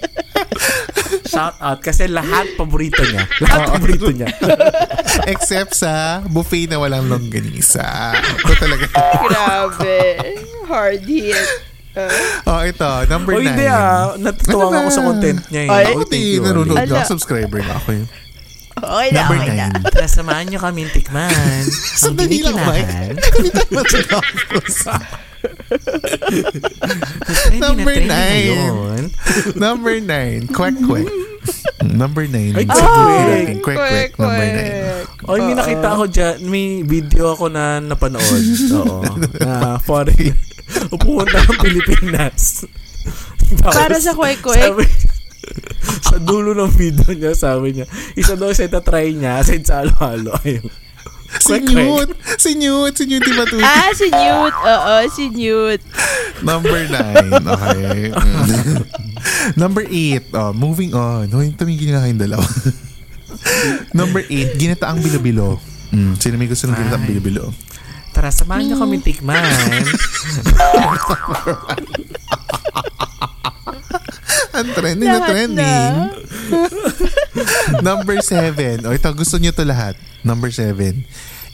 [1.35, 3.27] Shout out kasi lahat paborito niya.
[3.42, 4.31] Lahat paborito niya.
[5.33, 8.14] Except sa buffet na walang longganisa.
[8.14, 8.87] Ito talaga.
[9.27, 9.99] Grabe.
[10.64, 11.42] Hard hit.
[12.51, 13.55] oh, ito, number o nine.
[13.55, 15.70] hindi ah, natutuwa Ano ako sa content niya eh.
[15.70, 17.07] Ay, Oh, thank you, nanonood Ala.
[17.07, 18.07] subscriber na ako yun.
[18.75, 19.66] Okay na, Number okay na.
[19.70, 19.83] nine.
[19.87, 21.62] Tara, samahan niyo kami tikman.
[21.94, 22.90] Sandali lang, Mike.
[23.70, 24.75] matapos.
[24.90, 25.34] Trending na
[27.64, 29.10] Number nine.
[29.56, 31.08] Number nine, quack quack.
[31.84, 32.56] Number nine.
[32.56, 34.10] Ay, natin, quack quack.
[34.16, 34.74] Number nine.
[35.24, 36.37] Oy, may nakita ako dyan.
[36.48, 38.44] May video ako na napanood.
[38.80, 39.00] Oo.
[39.40, 40.37] Na foreign.
[40.92, 42.64] Pupunta ng Pilipinas.
[43.60, 44.64] Para sa kwek-kwek.
[44.72, 45.12] sabi-
[46.04, 50.32] sa dulo ng video niya, sabi niya, isa daw siya try niya, sa halo-halo.
[50.40, 50.84] Ayun.
[51.40, 51.59] Si.
[51.61, 52.09] Newt.
[52.38, 52.92] Si Newt.
[52.94, 53.62] Si Newt Timatuti.
[53.64, 54.55] Ah, si Newt.
[54.55, 55.81] Oo, si Newt.
[56.42, 57.33] Number nine.
[57.33, 58.12] Okay.
[59.61, 60.25] Number eight.
[60.35, 61.31] Oh, moving on.
[61.33, 62.47] Hoy, tumigil na kayong dalawa.
[63.99, 65.61] Number eight, ginataang bilo-bilo.
[65.94, 67.11] Mm, sino may gusto ng ginataang Ay.
[67.12, 67.53] bilo-bilo?
[68.14, 69.42] Tara, samahan niyo kami tikman.
[74.55, 75.94] Ang trending na Lahat trending.
[77.87, 78.85] Number seven.
[78.85, 79.94] O ito, gusto niyo to lahat.
[80.22, 81.04] Number seven.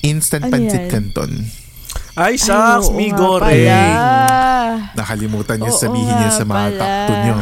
[0.01, 0.91] Instant Ano pancit yan?
[0.91, 1.31] canton.
[2.15, 3.67] Ay, shucks, mi goreng.
[3.67, 3.83] pala.
[4.95, 7.07] Nakalimutan niyo Oo sabihin niyo sa mga pala.
[7.09, 7.37] 2 niyo.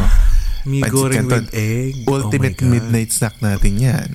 [0.69, 1.45] Mi Pancit goreng canton.
[1.45, 1.95] with egg.
[2.05, 2.73] Ultimate oh my God.
[2.73, 4.11] midnight snack natin yan.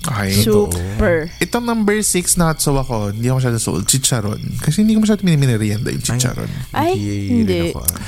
[0.00, 0.32] Okay.
[0.32, 1.28] Super.
[1.38, 4.40] Itong number 6 not so ako, hindi ako masyado sold, chicharon.
[4.58, 6.48] Kasi hindi ko masyado minimerienda yung chicharon.
[6.72, 7.60] Ay, rin hindi.
[7.70, 8.00] ako, ah.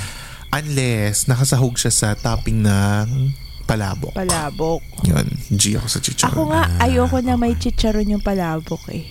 [0.53, 3.05] Unless, nakasahog siya sa topping ng
[3.63, 4.13] palabok.
[4.13, 4.81] Palabok.
[5.03, 6.31] Yun, G ako sa chicharon.
[6.31, 9.07] Ako nga, ayoko na may chicharon yung palabok eh.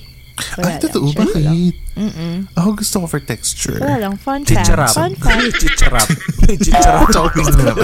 [0.57, 1.07] Wala Ay, totoo?
[1.07, 1.29] lang.
[1.29, 1.75] Bakit?
[1.95, 2.35] Mm-mm.
[2.57, 3.77] Ako gusto ko for texture.
[3.79, 4.15] Wala lang.
[4.17, 4.65] Fun fact.
[4.65, 4.91] Chicharap.
[4.91, 5.55] Fun fact.
[5.57, 6.09] Chicharap.
[6.65, 7.09] Chicharap.
[7.09, 7.77] Topping na lang.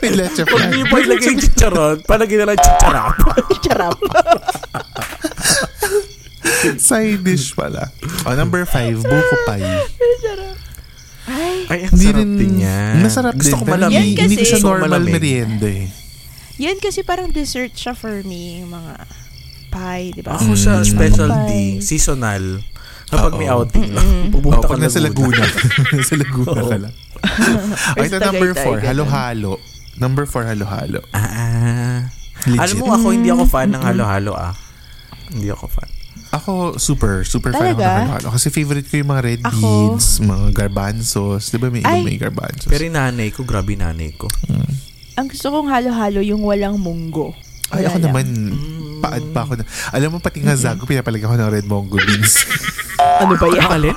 [0.00, 0.70] May leche Pag flan.
[0.70, 3.12] niyo pa ilagay yung chicharon, palagay na lang chicharap.
[3.52, 3.96] Chicharap.
[6.76, 7.88] Side dish pala.
[8.24, 9.64] Oh, number 5, buko pie.
[11.30, 12.94] Ay, Ay, ang sarap rin, din yan.
[12.98, 13.54] Masarap Gusto din.
[13.54, 13.94] ko pero malamig.
[13.94, 15.12] Hindi, Yan hindi ko kasi- siya normal malamig.
[15.14, 15.86] merienda eh.
[16.58, 18.60] yan kasi parang dessert siya for me.
[18.60, 18.92] Yung mga
[19.70, 20.34] pie, di ba?
[20.34, 20.84] Ako sa Mm.
[20.84, 21.80] specialty, Pie.
[21.80, 22.44] seasonal.
[23.06, 23.62] Kapag may Oo.
[23.62, 24.02] outing, Oh,
[24.34, 25.42] pupunta pag ka nasa Laguna.
[25.90, 26.94] nasa Laguna ka lang.
[27.92, 28.86] Ay, ito sa number Tagaytay, 4, ganun.
[28.86, 29.52] halo-halo.
[29.96, 31.00] Number 4, halo-halo.
[31.12, 32.06] Ah.
[32.42, 32.56] Legit.
[32.56, 34.54] Alam mo, ako hindi ako fan ng halo-halo ah.
[35.28, 35.90] Hindi ako fan.
[36.30, 37.88] Ako, super, super fan ako ng Talaga?
[38.06, 38.28] halo-halo.
[38.30, 39.58] Kasi favorite ko yung mga red Ako?
[39.58, 41.50] beans, mga garbanzos.
[41.50, 42.06] Di ba may iba Ay.
[42.06, 42.70] may garbanzos?
[42.70, 44.30] Pero yung nanay ko, grabe nanay ko.
[45.14, 47.34] Ang gusto kong halo-halo yung walang munggo.
[47.68, 48.04] Ay, Wala ako lang.
[48.06, 48.26] naman,
[48.98, 49.52] paad pa ako.
[49.58, 52.34] Na, alam mo, pati nga zago, pinapalagay ko ng red mongo beans.
[53.00, 53.96] Ano ba yan?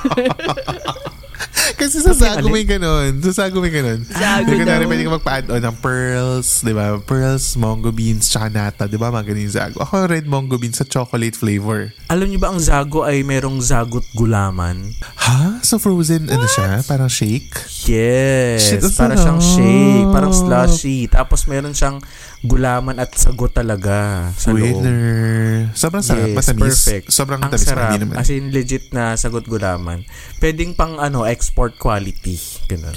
[1.74, 2.52] Kasi sa Zago alin?
[2.52, 3.18] may ganun.
[3.20, 4.00] Sa Zago may ganun.
[4.04, 4.90] Zago Yung kunwari, daw.
[4.90, 6.96] pwede ka magpa-add on ng pearls, di ba?
[6.98, 9.08] Pearls, mongo beans, tsaka nata, di ba?
[9.08, 9.76] Mga ganun yung Zago.
[9.78, 11.90] Ako red mongo beans sa chocolate flavor.
[12.06, 14.94] Alam niyo ba ang zago ay merong zagot gulaman?
[15.18, 15.58] Ha?
[15.60, 16.84] So frozen, ano siya?
[16.84, 17.50] Parang shake?
[17.84, 18.60] Yes.
[18.64, 20.08] Shit, para siyang shake.
[20.08, 21.06] Parang slushy.
[21.06, 21.98] Tapos meron siyang
[22.44, 24.84] gulaman at sagot talaga sa loob.
[24.84, 25.72] Winner.
[25.72, 26.28] Sobrang sarap.
[26.28, 26.60] Yes, matamis.
[26.60, 27.06] perfect.
[27.08, 27.64] Sobrang Ang tamis.
[27.64, 27.96] sarap.
[27.96, 28.16] Naman.
[28.16, 30.04] As in, legit na sagot gulaman.
[30.38, 32.36] Pwedeng pang ano, export quality.
[32.68, 32.92] Ganun.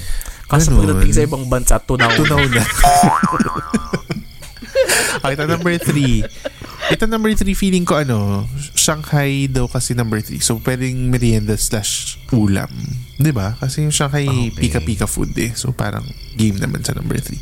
[0.45, 0.83] Kaso Ganun.
[0.83, 2.11] pagdating sa ibang bansa, tunaw.
[2.11, 2.63] Tunaw na.
[5.17, 6.23] okay, ito number three.
[6.87, 10.39] Ito number 3 feeling ko ano, Shanghai daw kasi number 3.
[10.39, 12.71] So pwedeng merienda slash ulam.
[13.19, 13.59] 'Di ba?
[13.59, 14.55] Kasi yung Shanghai Okay.
[14.55, 15.51] pika-pika food eh.
[15.51, 16.07] So parang
[16.39, 17.35] game naman sa number 3.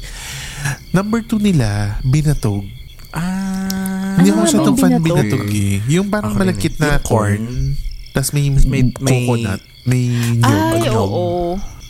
[0.92, 1.68] Number 2 nila,
[2.02, 2.64] binatog.
[3.12, 4.16] Ah.
[4.16, 5.46] Hindi Ano ako nga masyadong ba fan yung binatog?
[5.48, 5.76] eh.
[5.90, 6.46] Yung parang Ako eh.
[6.46, 7.44] na Yung corn.
[8.12, 9.62] Tapos may, may- may- coconut.
[9.84, 10.04] May
[10.36, 10.72] nyog.
[10.74, 11.24] Ay, oo.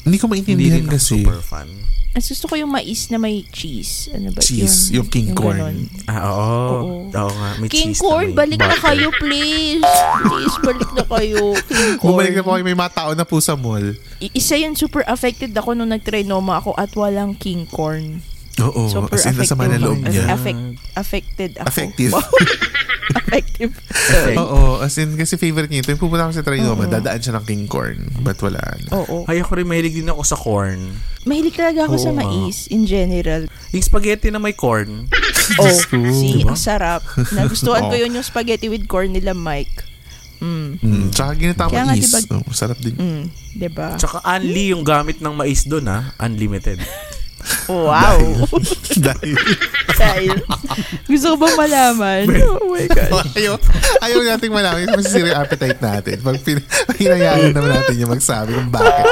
[0.02, 1.18] Hindi ko Hindi maintindihan rin ako kasi.
[1.20, 1.70] super fan.
[2.12, 4.08] Mas gusto ko yung mais na may cheese.
[4.10, 4.40] Ano ba?
[4.40, 5.60] Cheese, yung king corn.
[5.60, 5.78] ganon.
[6.08, 6.40] Ah, oo.
[6.40, 6.92] Oo.
[7.12, 8.84] Oo nga, may King cheese corn, na may balik na butter.
[8.86, 9.84] kayo, please.
[10.24, 11.44] Please, balik na kayo.
[11.62, 12.10] King corn.
[12.10, 13.86] Bumalik na po kayo, may mga tao na po sa mall.
[14.18, 18.24] I- Isa yun, super affected ako nung nag-trinoma ako at walang king corn.
[18.58, 19.82] Oo, Super as in, nasa affected.
[19.82, 20.24] loob niya.
[20.30, 20.62] affect,
[20.96, 21.68] affected ako.
[21.68, 22.12] Affective.
[23.20, 23.72] affective.
[23.92, 24.38] Effect.
[24.38, 25.92] Oo, as in, kasi favorite niya ito.
[25.92, 28.00] Yung pupunta ako sa Trinoma, dadaan siya ng king corn.
[28.20, 28.60] But wala.
[28.60, 28.96] na.
[28.96, 29.28] Oo.
[29.28, 30.80] Ay, ako rin mahilig din ako sa corn.
[31.24, 32.24] Mahilig talaga ako sa Oo nga.
[32.24, 33.44] mais in general.
[33.72, 35.10] Yung spaghetti na may corn.
[35.58, 36.00] Oh, ko.
[36.10, 36.50] see, Diba?
[36.50, 37.04] ang sarap.
[37.30, 38.00] Nagustuhan ko Oo.
[38.00, 39.84] yun yung spaghetti with corn nila, Mike.
[40.36, 40.80] Mm.
[40.80, 42.94] Mm, tsaka ginatang Kaya nga, diba- Oh, sarap din.
[42.94, 43.24] Mm,
[43.56, 43.96] diba?
[43.96, 46.12] Tsaka unli yung gamit ng mais doon ha.
[46.18, 46.80] Unlimited.
[47.66, 48.46] Wow.
[48.96, 49.36] Dahil,
[49.96, 50.38] Dahil,
[51.06, 52.26] gusto ko bang malaman?
[52.46, 53.26] Oh my God.
[53.34, 53.54] ayaw,
[54.02, 56.18] ayaw nating malaman masisira yung appetite natin.
[56.22, 59.06] Pag pin- hinayaan naman natin yung magsabi kung bakit.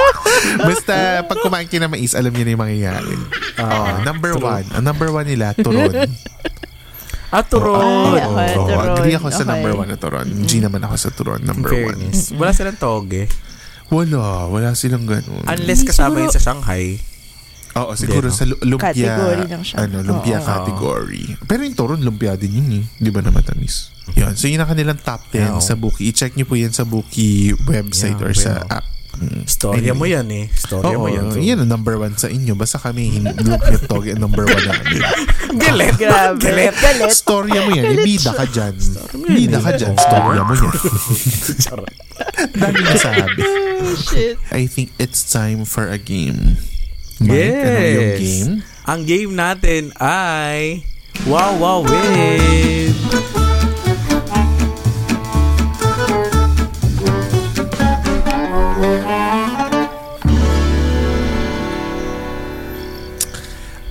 [0.60, 3.15] Basta pag kumain kayo ng mais, alam niyo na yung mangyayari.
[3.58, 4.65] Oh, number one.
[4.74, 5.93] Ang number one nila, turon.
[7.34, 8.13] Ah, turon.
[8.13, 8.86] Ay, ako, turon.
[8.93, 9.50] agree ako sa Okay.
[9.50, 10.28] number one na turon.
[10.46, 11.98] G naman ako sa turon, number one.
[11.98, 12.30] fairness.
[12.34, 13.26] Wala silang toge.
[13.89, 15.41] Wala, wala silang ganun.
[15.46, 17.02] Unless kasama yun sa Shanghai.
[17.74, 18.38] Oo, siguro Hindi, no?
[18.38, 18.94] sa lu- lumpia.
[18.94, 19.78] Category lang siya.
[19.82, 20.46] Ano, lumpia Oo.
[20.46, 21.24] category.
[21.42, 22.84] Pero yung turon, lumpia din yun eh.
[22.96, 23.90] Di ba na matamis?
[24.14, 24.36] Yun.
[24.36, 25.60] So yun ang kanilang top 10 Yeah, oo.
[25.60, 26.06] sa Bookie.
[26.08, 28.78] I-check nyo po yan sa Bookie website Yeah, or sa well.
[28.78, 28.86] app.
[29.14, 29.46] Mm.
[29.46, 29.98] Storya Anyway.
[29.98, 30.46] mo yan eh.
[30.50, 31.30] Storya mo yan.
[31.38, 32.54] Yan ang number one sa inyo.
[32.54, 35.02] Basta kami, hin- lumpia toge ang number one namin.
[35.62, 35.94] Galit.
[35.96, 36.42] Grabe.
[36.42, 36.74] Galit.
[36.74, 37.14] Galit.
[37.14, 37.94] Storya mo yan.
[37.94, 38.74] Eh, bida ka dyan.
[39.24, 39.94] Bida ka dyan.
[39.96, 40.66] Storya mo yan.
[42.54, 43.42] Dami nasabi.
[43.82, 44.36] Oh, shit.
[44.50, 46.58] I think it's time for a game.
[47.24, 48.20] Mike, ano yung Yes.
[48.20, 48.54] game?
[48.84, 50.84] Ang game natin ay
[51.24, 52.92] Wow Wow Win!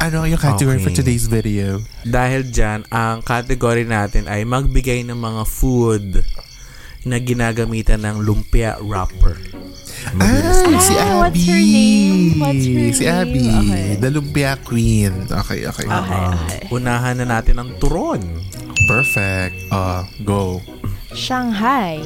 [0.03, 0.99] Ano yung category for Okay.
[0.99, 1.79] today's video?
[2.03, 6.27] Dahil dyan, ang category natin ay magbigay ng mga food
[7.07, 9.39] na ginagamitan ng lumpia wrapper.
[10.13, 10.43] Ah,
[10.79, 11.19] si Ah, Abby.
[11.23, 12.19] what's her name?
[12.37, 13.15] What's her si name?
[13.15, 13.47] Abby.
[13.49, 13.87] Okay.
[13.97, 15.13] The Lumpia Queen.
[15.25, 15.87] Okay, okay.
[15.87, 16.61] Okay, okay.
[16.69, 18.19] Unahan na natin ang turon.
[18.85, 19.55] Perfect.
[19.71, 20.59] Uh, go.
[21.13, 22.03] Shanghai.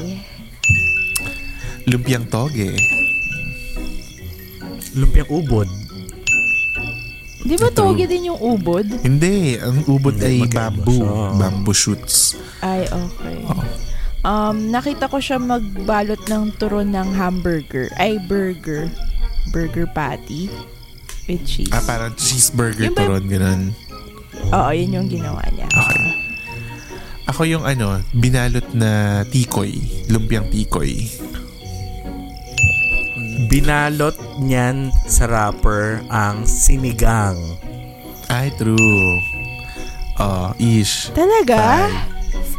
[1.87, 2.75] Lumpiang toge.
[4.93, 5.69] Lumpiang ubod.
[7.47, 8.85] Di ba toge din yung ubod?
[9.01, 9.55] Hindi.
[9.57, 10.99] Ang ubod Hindi, ay bamboo.
[10.99, 11.39] siya.
[11.39, 12.35] Bamboo shoots.
[12.59, 13.39] Ay, okay.
[14.27, 17.95] Um, nakita ko siya magbalot ng turon ng hamburger.
[17.95, 18.91] Ay, burger.
[19.55, 20.51] Burger patty.
[21.31, 21.71] With cheese.
[21.71, 23.61] Ah, parang cheeseburger Yung ba- turon, ganun.
[24.51, 25.71] Oo, yun yung ginawa niya.
[25.71, 26.03] Okay.
[27.27, 29.79] Ako yung ano, binalot na tikoy.
[30.11, 31.07] Lumpiang tikoy.
[33.47, 37.39] Binalot niyan sa wrapper ang sinigang.
[38.27, 38.79] Ay, true.
[40.19, 41.15] Oh, ish.
[41.15, 41.91] Talaga?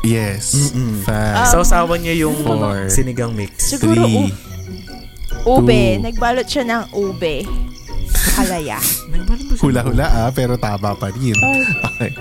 [0.06, 0.54] Yes.
[0.74, 1.04] Mm-mm.
[1.04, 1.50] Five.
[1.52, 2.90] Sausawan niya yung Four.
[2.90, 3.74] sinigang mix.
[3.74, 4.30] Siguro three.
[5.48, 5.82] Ube.
[5.98, 6.04] Two.
[6.04, 7.44] Nagbalot siya ng ube.
[8.38, 8.78] Kalaya.
[9.58, 11.34] Hula-hula ah, pero tama pa rin.
[11.96, 12.14] Okay.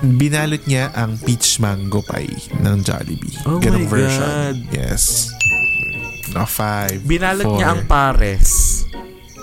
[0.00, 2.30] Binalot niya ang peach mango pie
[2.62, 3.36] ng Jollibee.
[3.44, 4.24] Oh Ganong my version.
[4.24, 4.56] God.
[4.72, 5.28] Yes.
[6.32, 7.02] No, five.
[7.04, 7.56] Binalot four.
[7.58, 8.84] niya ang pares.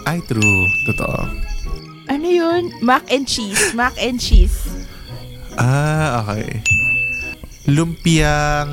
[0.05, 0.65] Ay, true.
[0.89, 1.27] Totoo.
[2.07, 2.69] Ano yun?
[2.81, 3.73] Mac and cheese.
[3.73, 4.65] Mac and cheese.
[5.57, 6.61] Ah, okay.
[7.65, 8.71] Lumpiang...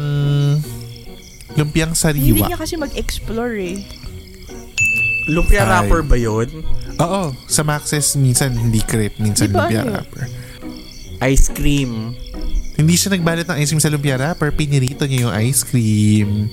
[1.52, 2.00] Lumpiang Hindi
[2.32, 2.48] sariwa.
[2.48, 3.76] niya kasi mag-explore eh.
[5.26, 6.48] Lumpia wrapper ba yun?
[6.96, 7.32] Oo.
[7.44, 9.92] Sa Maxes, minsan hindi crepe, minsan Di ba lumpia ano?
[9.94, 10.24] wrapper.
[11.22, 12.16] Ice cream.
[12.74, 14.50] Hindi siya nagbalot ng ice cream sa lumpia wrapper.
[14.50, 16.48] Pinirito niya yung ice cream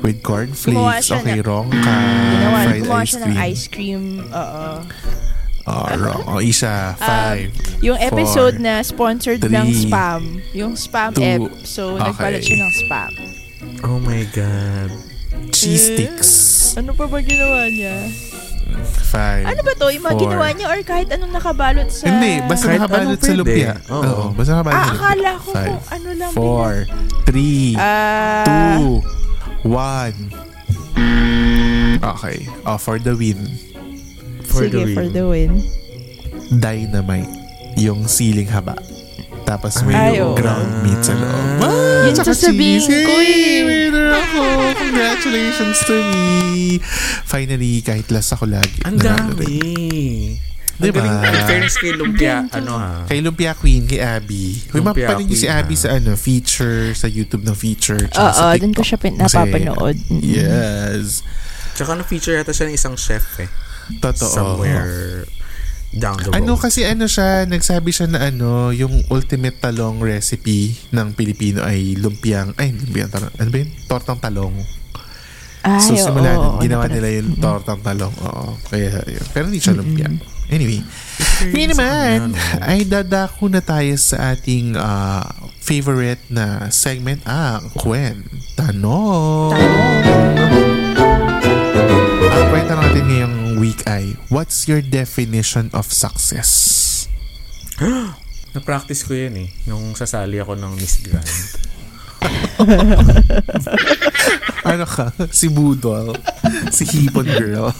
[0.00, 1.02] with Gumawa cornflakes.
[1.02, 1.94] siya Okay, na- wrong ka.
[2.30, 3.26] Ginawa, fried gumawa ice siya cream.
[3.26, 4.02] ng ice cream.
[4.28, 4.64] Oo.
[5.66, 6.22] Oh, wrong.
[6.28, 6.94] O, isa.
[6.94, 7.50] Five.
[7.82, 10.22] Yung episode four, na sponsored three, ng spam.
[10.54, 11.22] Yung spam two.
[11.22, 11.42] ep.
[11.66, 12.38] So, Okay.
[12.38, 13.10] siya ng spam.
[13.82, 14.94] Oh my God.
[15.50, 16.30] Cheese sticks.
[16.74, 17.98] Ano pa ba ginawa niya?
[19.06, 19.46] Five.
[19.46, 19.90] Ano ba to?
[19.90, 20.22] Yung mga four.
[20.22, 22.04] ginawa niya or kahit anong nakabalot sa...
[22.06, 23.72] Hindi, basta Kahit nakabalot sa lumpia.
[23.88, 24.02] Oo.
[24.02, 25.02] Oo, basta nakabalot Ah, sa lumpia.
[25.02, 26.30] akala ko Five, kung ano lang.
[26.30, 26.70] four,
[27.24, 29.02] three, Ah, two,
[29.66, 30.16] one.
[31.98, 32.38] Okay.
[32.62, 33.40] Oh, for the win.
[34.56, 34.94] For sige, the win.
[34.94, 35.52] for the win.
[36.50, 37.30] Dynamite.
[37.76, 38.74] Yung ceiling haba.
[39.44, 40.34] Tapos may Ay, oo.
[40.34, 41.62] ground meat sa loob.
[41.62, 43.06] Ah, Yun tsaka sasabihin cheese.
[43.06, 43.62] ko Hey, eh.
[43.62, 44.42] winner ako.
[44.76, 46.78] Congratulations to me.
[47.22, 48.82] Finally, kahit last ako lagi.
[48.82, 49.46] Ang nanalo dami.
[49.46, 50.42] rin.
[50.76, 51.00] Ang Diba?
[51.00, 53.08] galing, in fairness kay Lumpia, ano ha?
[53.08, 54.60] Kay Lumpia Queen, kay Abby.
[54.66, 55.80] Uy, Lumpia mapapanin niyo si Queen, Abby ah.
[55.80, 58.02] sa ano, feature, sa YouTube ng feature.
[58.06, 58.84] tsaka Oo, sa dun ko TikTok.
[58.84, 59.96] siya pin- Kasi- napapanood.
[60.04, 60.20] Mm-mm.
[60.20, 61.24] Yes.
[61.72, 63.48] Tsaka na-feature yata siya ng isang chef eh.
[64.02, 64.30] Totoo.
[64.30, 65.24] Somewhere
[65.96, 66.36] down the road.
[66.36, 71.96] Ano kasi ano siya, nagsabi siya na ano, yung ultimate talong recipe ng Pilipino ay
[71.96, 73.70] lumpiang, ay lumpiang talong, ano ba yun?
[73.88, 74.54] Tortang talong.
[75.66, 78.14] Ay, so simula oo, nun, ginawa ano nila yung tortang talong.
[78.22, 78.54] Oo.
[78.70, 79.24] Kaya yun.
[79.34, 80.06] Pero hindi siya lumpia.
[80.46, 80.78] Anyway,
[81.50, 82.18] ngayon naman,
[82.62, 85.26] ay dadako na tayo sa ating ah,
[85.58, 89.58] favorite na segment, ang Kwentanong.
[92.30, 97.10] Ang kwenta natin ngayong week ay, what's your definition of success?
[98.54, 99.50] Na-practice ko yun eh.
[99.66, 101.26] Nung sasali ako ng Miss Grand.
[104.70, 105.10] ano ka?
[105.34, 106.14] Si Budol.
[106.70, 107.74] si Hipon Girl.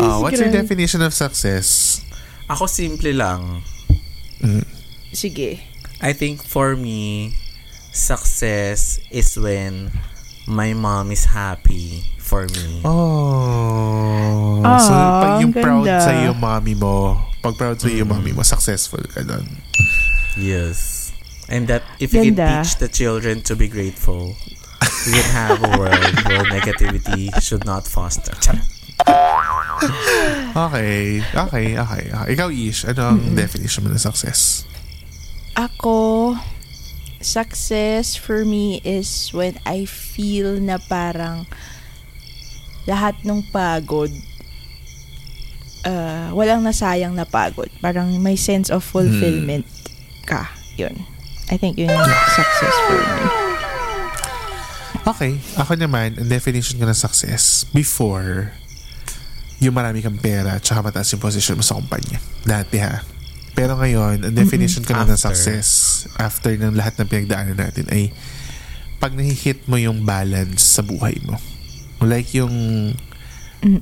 [0.00, 2.00] Ah, what's your definition of success?
[2.48, 3.60] Ako simple lang.
[5.12, 5.60] Sige.
[6.00, 7.36] I think for me,
[7.92, 9.92] success is when
[10.46, 12.82] my mom is happy for me.
[12.86, 14.62] Oh.
[14.62, 16.02] Ah, so, pag yung proud ganda.
[16.02, 19.46] sa yung mommy mo, pag proud sa yung mommy mo, successful ka doon.
[20.38, 21.10] Yes.
[21.46, 22.62] And that if you can Ganda.
[22.62, 24.34] teach the children to be grateful,
[25.06, 28.34] we can have a world where negativity should not foster.
[30.56, 31.20] Okay.
[31.36, 32.02] Okay, okay.
[32.08, 32.32] okay.
[32.32, 34.64] Ikaw, Ish, ano ang definition mo ng success?
[35.54, 36.32] Ako,
[37.20, 41.46] success for me is when I feel na parang
[42.86, 44.12] lahat ng pagod,
[45.86, 47.68] uh, walang nasayang na pagod.
[47.82, 49.66] Parang may sense of fulfillment
[50.26, 50.50] ka.
[50.78, 50.94] Yun.
[51.50, 53.22] I think yun yung success for me.
[55.06, 55.32] Okay.
[55.62, 58.50] Ako naman, ang definition ko ng success, before,
[59.62, 62.18] yung marami kang pera tsaka mataas yung position mo sa kumpanya.
[62.44, 63.00] Dati ha.
[63.56, 68.12] Pero ngayon, ang definition ko na ng success after ng lahat ng pinagdaanan natin ay
[69.00, 71.40] pag nahihit mo yung balance sa buhay mo.
[72.04, 72.52] Like yung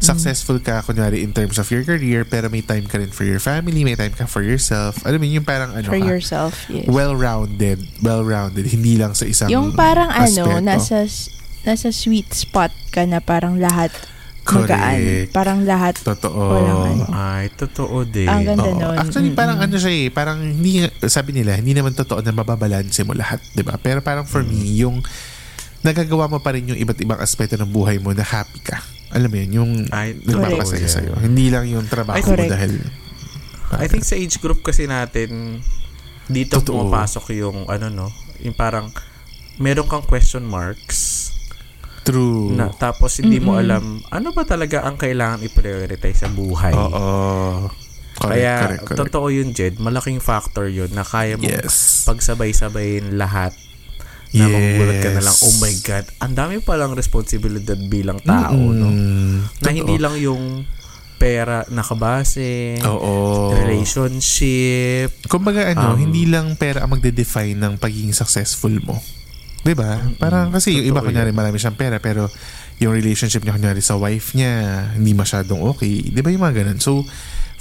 [0.01, 3.43] successful ka, kunyari, in terms of your career, pero may time ka rin for your
[3.43, 5.03] family, may time ka for yourself.
[5.05, 6.89] Alam mo, yun, yung parang ano For ka, yourself, yes.
[6.89, 10.65] well-rounded, well-rounded, hindi lang sa isang yung parang ano, aspeto.
[10.65, 10.99] nasa
[11.65, 13.93] nasa sweet spot ka na parang lahat
[14.45, 14.99] magaan.
[15.33, 16.37] Parang lahat Totoo.
[16.37, 17.05] walang ano.
[17.11, 18.29] Ay, totoo din.
[18.29, 18.81] Ang ganda Oo.
[18.81, 18.97] nun.
[19.01, 23.17] Actually, parang ano siya eh, parang hindi, sabi nila, hindi naman totoo na mababalanse mo
[23.17, 23.81] lahat, di ba?
[23.81, 25.01] Pero parang for me, yung
[25.81, 28.81] nagagawa mo pa rin yung iba't ibang aspeto ng buhay mo na happy ka.
[29.13, 30.95] Alam mo yun, yung Ay, nagpapasaya correct.
[30.97, 31.13] sa'yo.
[31.21, 32.53] Hindi lang yung trabaho Ay, mo correct.
[32.53, 32.73] dahil
[33.75, 35.59] I think sa age group kasi natin,
[36.31, 36.89] dito Totoo.
[36.89, 38.09] pumapasok yung ano no,
[38.41, 38.89] yung parang
[39.61, 41.14] meron kang question marks
[42.05, 42.53] true.
[42.53, 46.71] na tapos hindi mo alam ano ba talaga ang kailangan i-prioritize sa buhay.
[46.71, 47.07] Oo.
[48.15, 49.01] Correct, Kaya correct, correct.
[49.03, 52.07] totoo yun Jed, malaking factor yun na kaya mo Yes.
[52.07, 53.51] pagsabay-sabayin lahat
[54.31, 58.87] na magugulat ka na lang, oh my God, ang dami palang responsibilidad bilang tao, no?
[58.87, 59.75] Mm, Na totoo.
[59.75, 60.67] hindi lang yung
[61.17, 63.55] pera nakabase, Oo.
[63.55, 68.99] relationship, Kumbaga ano, Um, hindi lang pera ang magde-define ng pagiging successful mo.
[69.65, 69.99] 'Di ba?
[70.21, 72.29] Parang kasi yung iba kunyari marami siyang pera pero
[72.79, 76.05] yung relationship niya kunyari sa wife niya hindi masyadong okay.
[76.13, 76.79] 'Di ba yung mga ganun?
[76.79, 77.03] So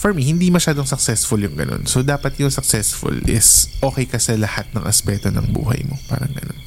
[0.04, 1.88] for me, hindi masyadong successful yung ganun.
[1.88, 5.96] So dapat yung successful is okay ka sa lahat ng aspeto ng buhay mo.
[6.12, 6.60] Parang ganun.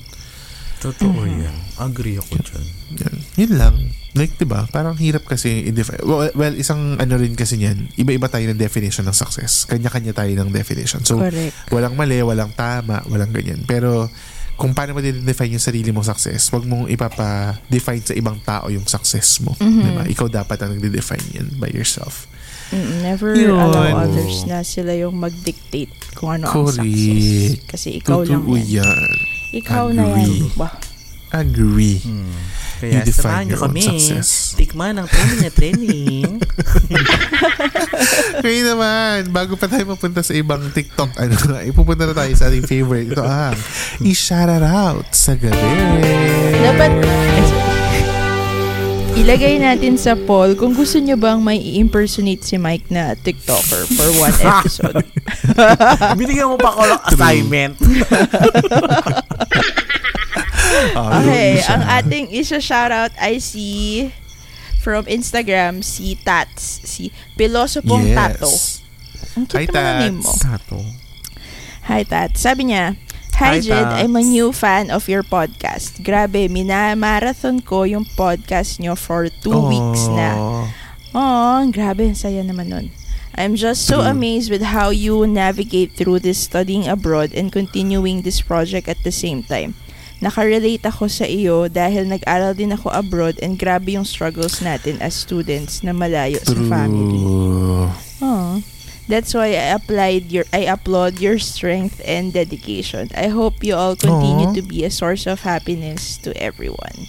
[0.80, 1.52] Totoo yan.
[1.76, 2.64] Agree ako dyan.
[2.96, 3.16] Yan.
[3.36, 3.74] Yun lang.
[4.16, 4.64] Like, di ba?
[4.72, 6.00] Parang hirap kasi i-define.
[6.04, 9.68] Well, well, isang ano rin kasi niyan, iba-iba tayo ng definition ng success.
[9.68, 11.04] Kanya-kanya tayo ng definition.
[11.04, 11.52] So, Correct.
[11.68, 13.64] walang mali, walang tama, walang ganyan.
[13.68, 14.08] Pero,
[14.56, 18.88] kung paano mo define yung sarili mong success, wag mong ipapa-define sa ibang tao yung
[18.88, 19.52] success mo.
[19.60, 20.08] Diba?
[20.08, 22.24] Ikaw dapat ang nagde-define yan by yourself.
[22.74, 23.54] Never Yun.
[23.54, 26.82] allow others na sila yung mag-dictate kung ano ang Correct.
[26.82, 27.62] success.
[27.70, 28.82] Kasi ikaw lang Totoo yan.
[28.82, 29.10] yan.
[29.54, 30.40] Ikaw na Agree.
[30.42, 30.58] yan.
[30.58, 30.72] Bah.
[31.30, 32.00] Agree.
[32.76, 33.82] Kaya You define samahan own kami.
[33.82, 34.28] success.
[34.54, 36.30] Tikman ang training na training.
[38.44, 42.64] Ngayon naman, bago pa tayo mapunta sa ibang TikTok, ano, ipupunta na tayo sa ating
[42.64, 43.10] favorite.
[43.10, 43.56] Ito ang
[44.02, 45.56] i-shout out sa gabi.
[46.58, 46.90] Dapat,
[49.16, 54.08] ilagay natin sa poll kung gusto nyo bang may i-impersonate si Mike na TikToker for
[54.20, 55.00] one episode.
[56.14, 57.74] Binigyan mo pa ako ng assignment.
[60.94, 61.72] Ah, Okay, siya.
[61.72, 63.66] ang ating isa shoutout ay si
[64.78, 68.14] from Instagram si Tats, si Pilosopong Yes.
[68.14, 68.50] Tato.
[69.34, 70.30] Ang Hi, cute naman ng name mo.
[70.30, 70.40] Tats.
[70.40, 70.78] Sato.
[71.86, 72.30] Hi, Tat.
[72.34, 72.94] Sabi niya,
[73.36, 73.76] Hi, Hi, Jed.
[73.76, 74.00] Tats.
[74.00, 76.00] I'm a new fan of your podcast.
[76.00, 80.32] Grabe, minamarathon ko yung podcast nyo for two weeks na.
[81.12, 82.12] Oh, grabe.
[82.12, 82.86] Saya naman nun.
[83.36, 84.08] I'm just so True.
[84.08, 89.12] amazed with how you navigate through this studying abroad and continuing this project at the
[89.12, 89.76] same time.
[90.20, 95.12] Nakarelate ako sa iyo dahil nag-aral din ako abroad and grabe yung struggles natin as
[95.12, 97.20] students na malayo sa family.
[97.20, 97.88] True.
[98.24, 98.64] Oh.
[99.06, 103.06] That's why I applied your I applaud your strength and dedication.
[103.14, 104.56] I hope you all continue Aw.
[104.58, 107.06] to be a source of happiness to everyone.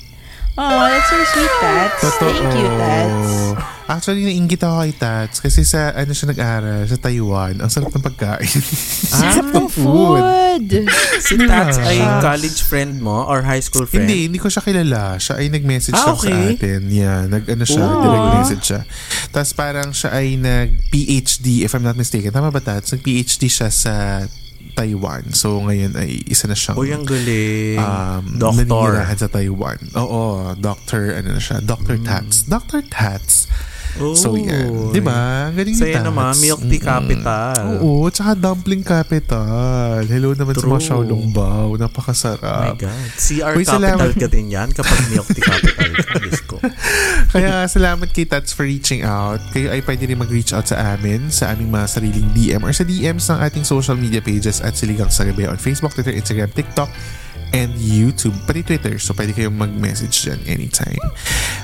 [0.57, 2.01] Oh, that's so sweet, Tats.
[2.01, 2.33] Totoo.
[2.33, 3.29] Thank you, Tats.
[3.87, 7.61] Actually, nainggit ako kay Tats kasi sa ano siya nag-aral, sa Taiwan.
[7.61, 8.51] Ang sarap ng pagkain.
[9.15, 10.67] Sarap ng food.
[11.21, 12.19] Si Tats ay Ah.
[12.19, 14.03] college friend mo or high school friend?
[14.03, 15.15] Hindi, hindi ko siya kilala.
[15.15, 16.57] Siya ay nag-message Ah, lang sa okay.
[16.57, 16.81] atin.
[16.89, 18.01] Yeah, nag-ano siya, Wow.
[18.03, 18.81] direct message siya.
[19.29, 22.33] Tapos parang siya ay nag-PhD, if I'm not mistaken.
[22.33, 22.91] Tama ba, Tats?
[22.91, 24.25] Nag-PhD siya sa
[24.77, 25.33] Taiwan.
[25.33, 27.81] So, ngayon ay isa na siyang Uy, ang galing.
[27.81, 28.93] um, Doctor.
[29.17, 29.79] sa Taiwan.
[29.97, 31.97] Oo, doctor, ano na siya, Dr.
[32.05, 32.45] Tats.
[32.45, 32.85] Dr.
[32.85, 33.49] Tats.
[33.97, 34.93] So, yan.
[34.93, 35.49] Di ba?
[35.49, 36.05] Galing Saya Tats.
[36.05, 36.85] naman, milk tea Mm-mm.
[36.85, 37.57] capital.
[37.79, 40.05] Oo, tsaka dumpling capital.
[40.05, 40.71] Hello naman sa True.
[40.71, 41.65] mga Xiaolongbao.
[41.67, 42.77] Oh my Napakasarap.
[42.77, 43.09] God.
[43.13, 44.13] CR Uy, capital salamat.
[44.13, 46.15] ka din yan kapag milk tea capital ka.
[46.47, 46.63] Ko.
[47.29, 49.41] Kaya salamat kay Tats for reaching out.
[49.51, 52.81] Kayo ay pwede rin mag-reach out sa amin sa aming mga sariling DM or sa
[52.81, 56.87] DMs ng ating social media pages at Siligang sa Gabi on Facebook, Twitter, Instagram, TikTok,
[57.53, 58.99] and YouTube, pati Twitter.
[58.99, 60.99] So, pwede kayong mag-message dyan anytime.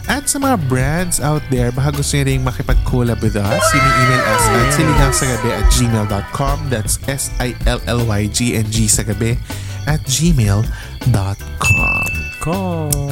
[0.08, 3.94] At sa mga brands out there, baka gusto nyo rin makipag-collab with us, you may
[4.04, 6.58] email us at siligangsagabi at gmail.com.
[6.68, 9.40] That's S-I-L-L-Y-G-N-G sa gabi
[9.88, 12.08] at gmail.com.
[12.40, 13.12] Come.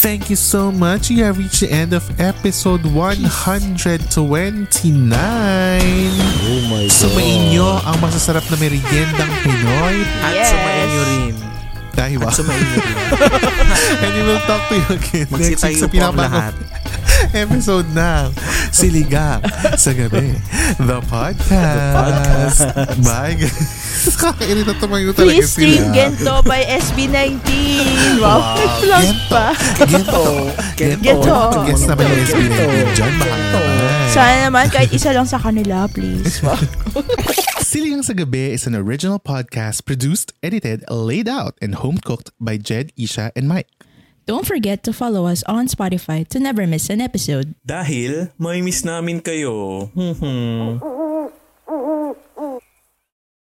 [0.00, 1.12] Thank you so much.
[1.12, 4.08] You have reached the end of episode 129.
[6.40, 10.00] Oh my Sumain nyo ang masasarap na meriendang Pinoy.
[10.24, 10.48] At Yes.
[10.48, 11.59] sumain nyo rin.
[11.92, 12.66] Dahil nyo rin.
[14.00, 16.54] And we will talk to you again next week sa pinapanood
[17.44, 18.32] episode ng
[18.72, 19.44] Siligang
[19.76, 20.32] sa Gabi.
[20.80, 22.64] The podcast.
[23.04, 24.16] Bye guys.
[24.20, 25.92] Kakairita tumayo talaga Please stream sila.
[25.92, 27.50] Gento by SB19.
[28.18, 29.28] Wow, nag-vlog Gento.
[29.28, 29.46] pa.
[29.84, 30.22] Gento.
[30.78, 31.02] Gento.
[31.04, 31.36] Gento.
[31.68, 32.62] Guess naman yung SB19
[32.96, 33.12] dyan.
[33.20, 34.08] Baka naman.
[34.10, 36.40] Sana naman kahit isa lang sa kanila, please.
[36.40, 36.56] Wow.
[37.70, 42.58] Siligang sa Gabi is an original podcast produced, edited, laid out, and home cooked by
[42.58, 43.70] Jed, Isha, and Mike.
[44.26, 47.54] Don't forget to follow us on Spotify to never miss an episode.
[47.62, 49.86] Dahil may miss namin kayo.
[49.94, 50.82] Hmm.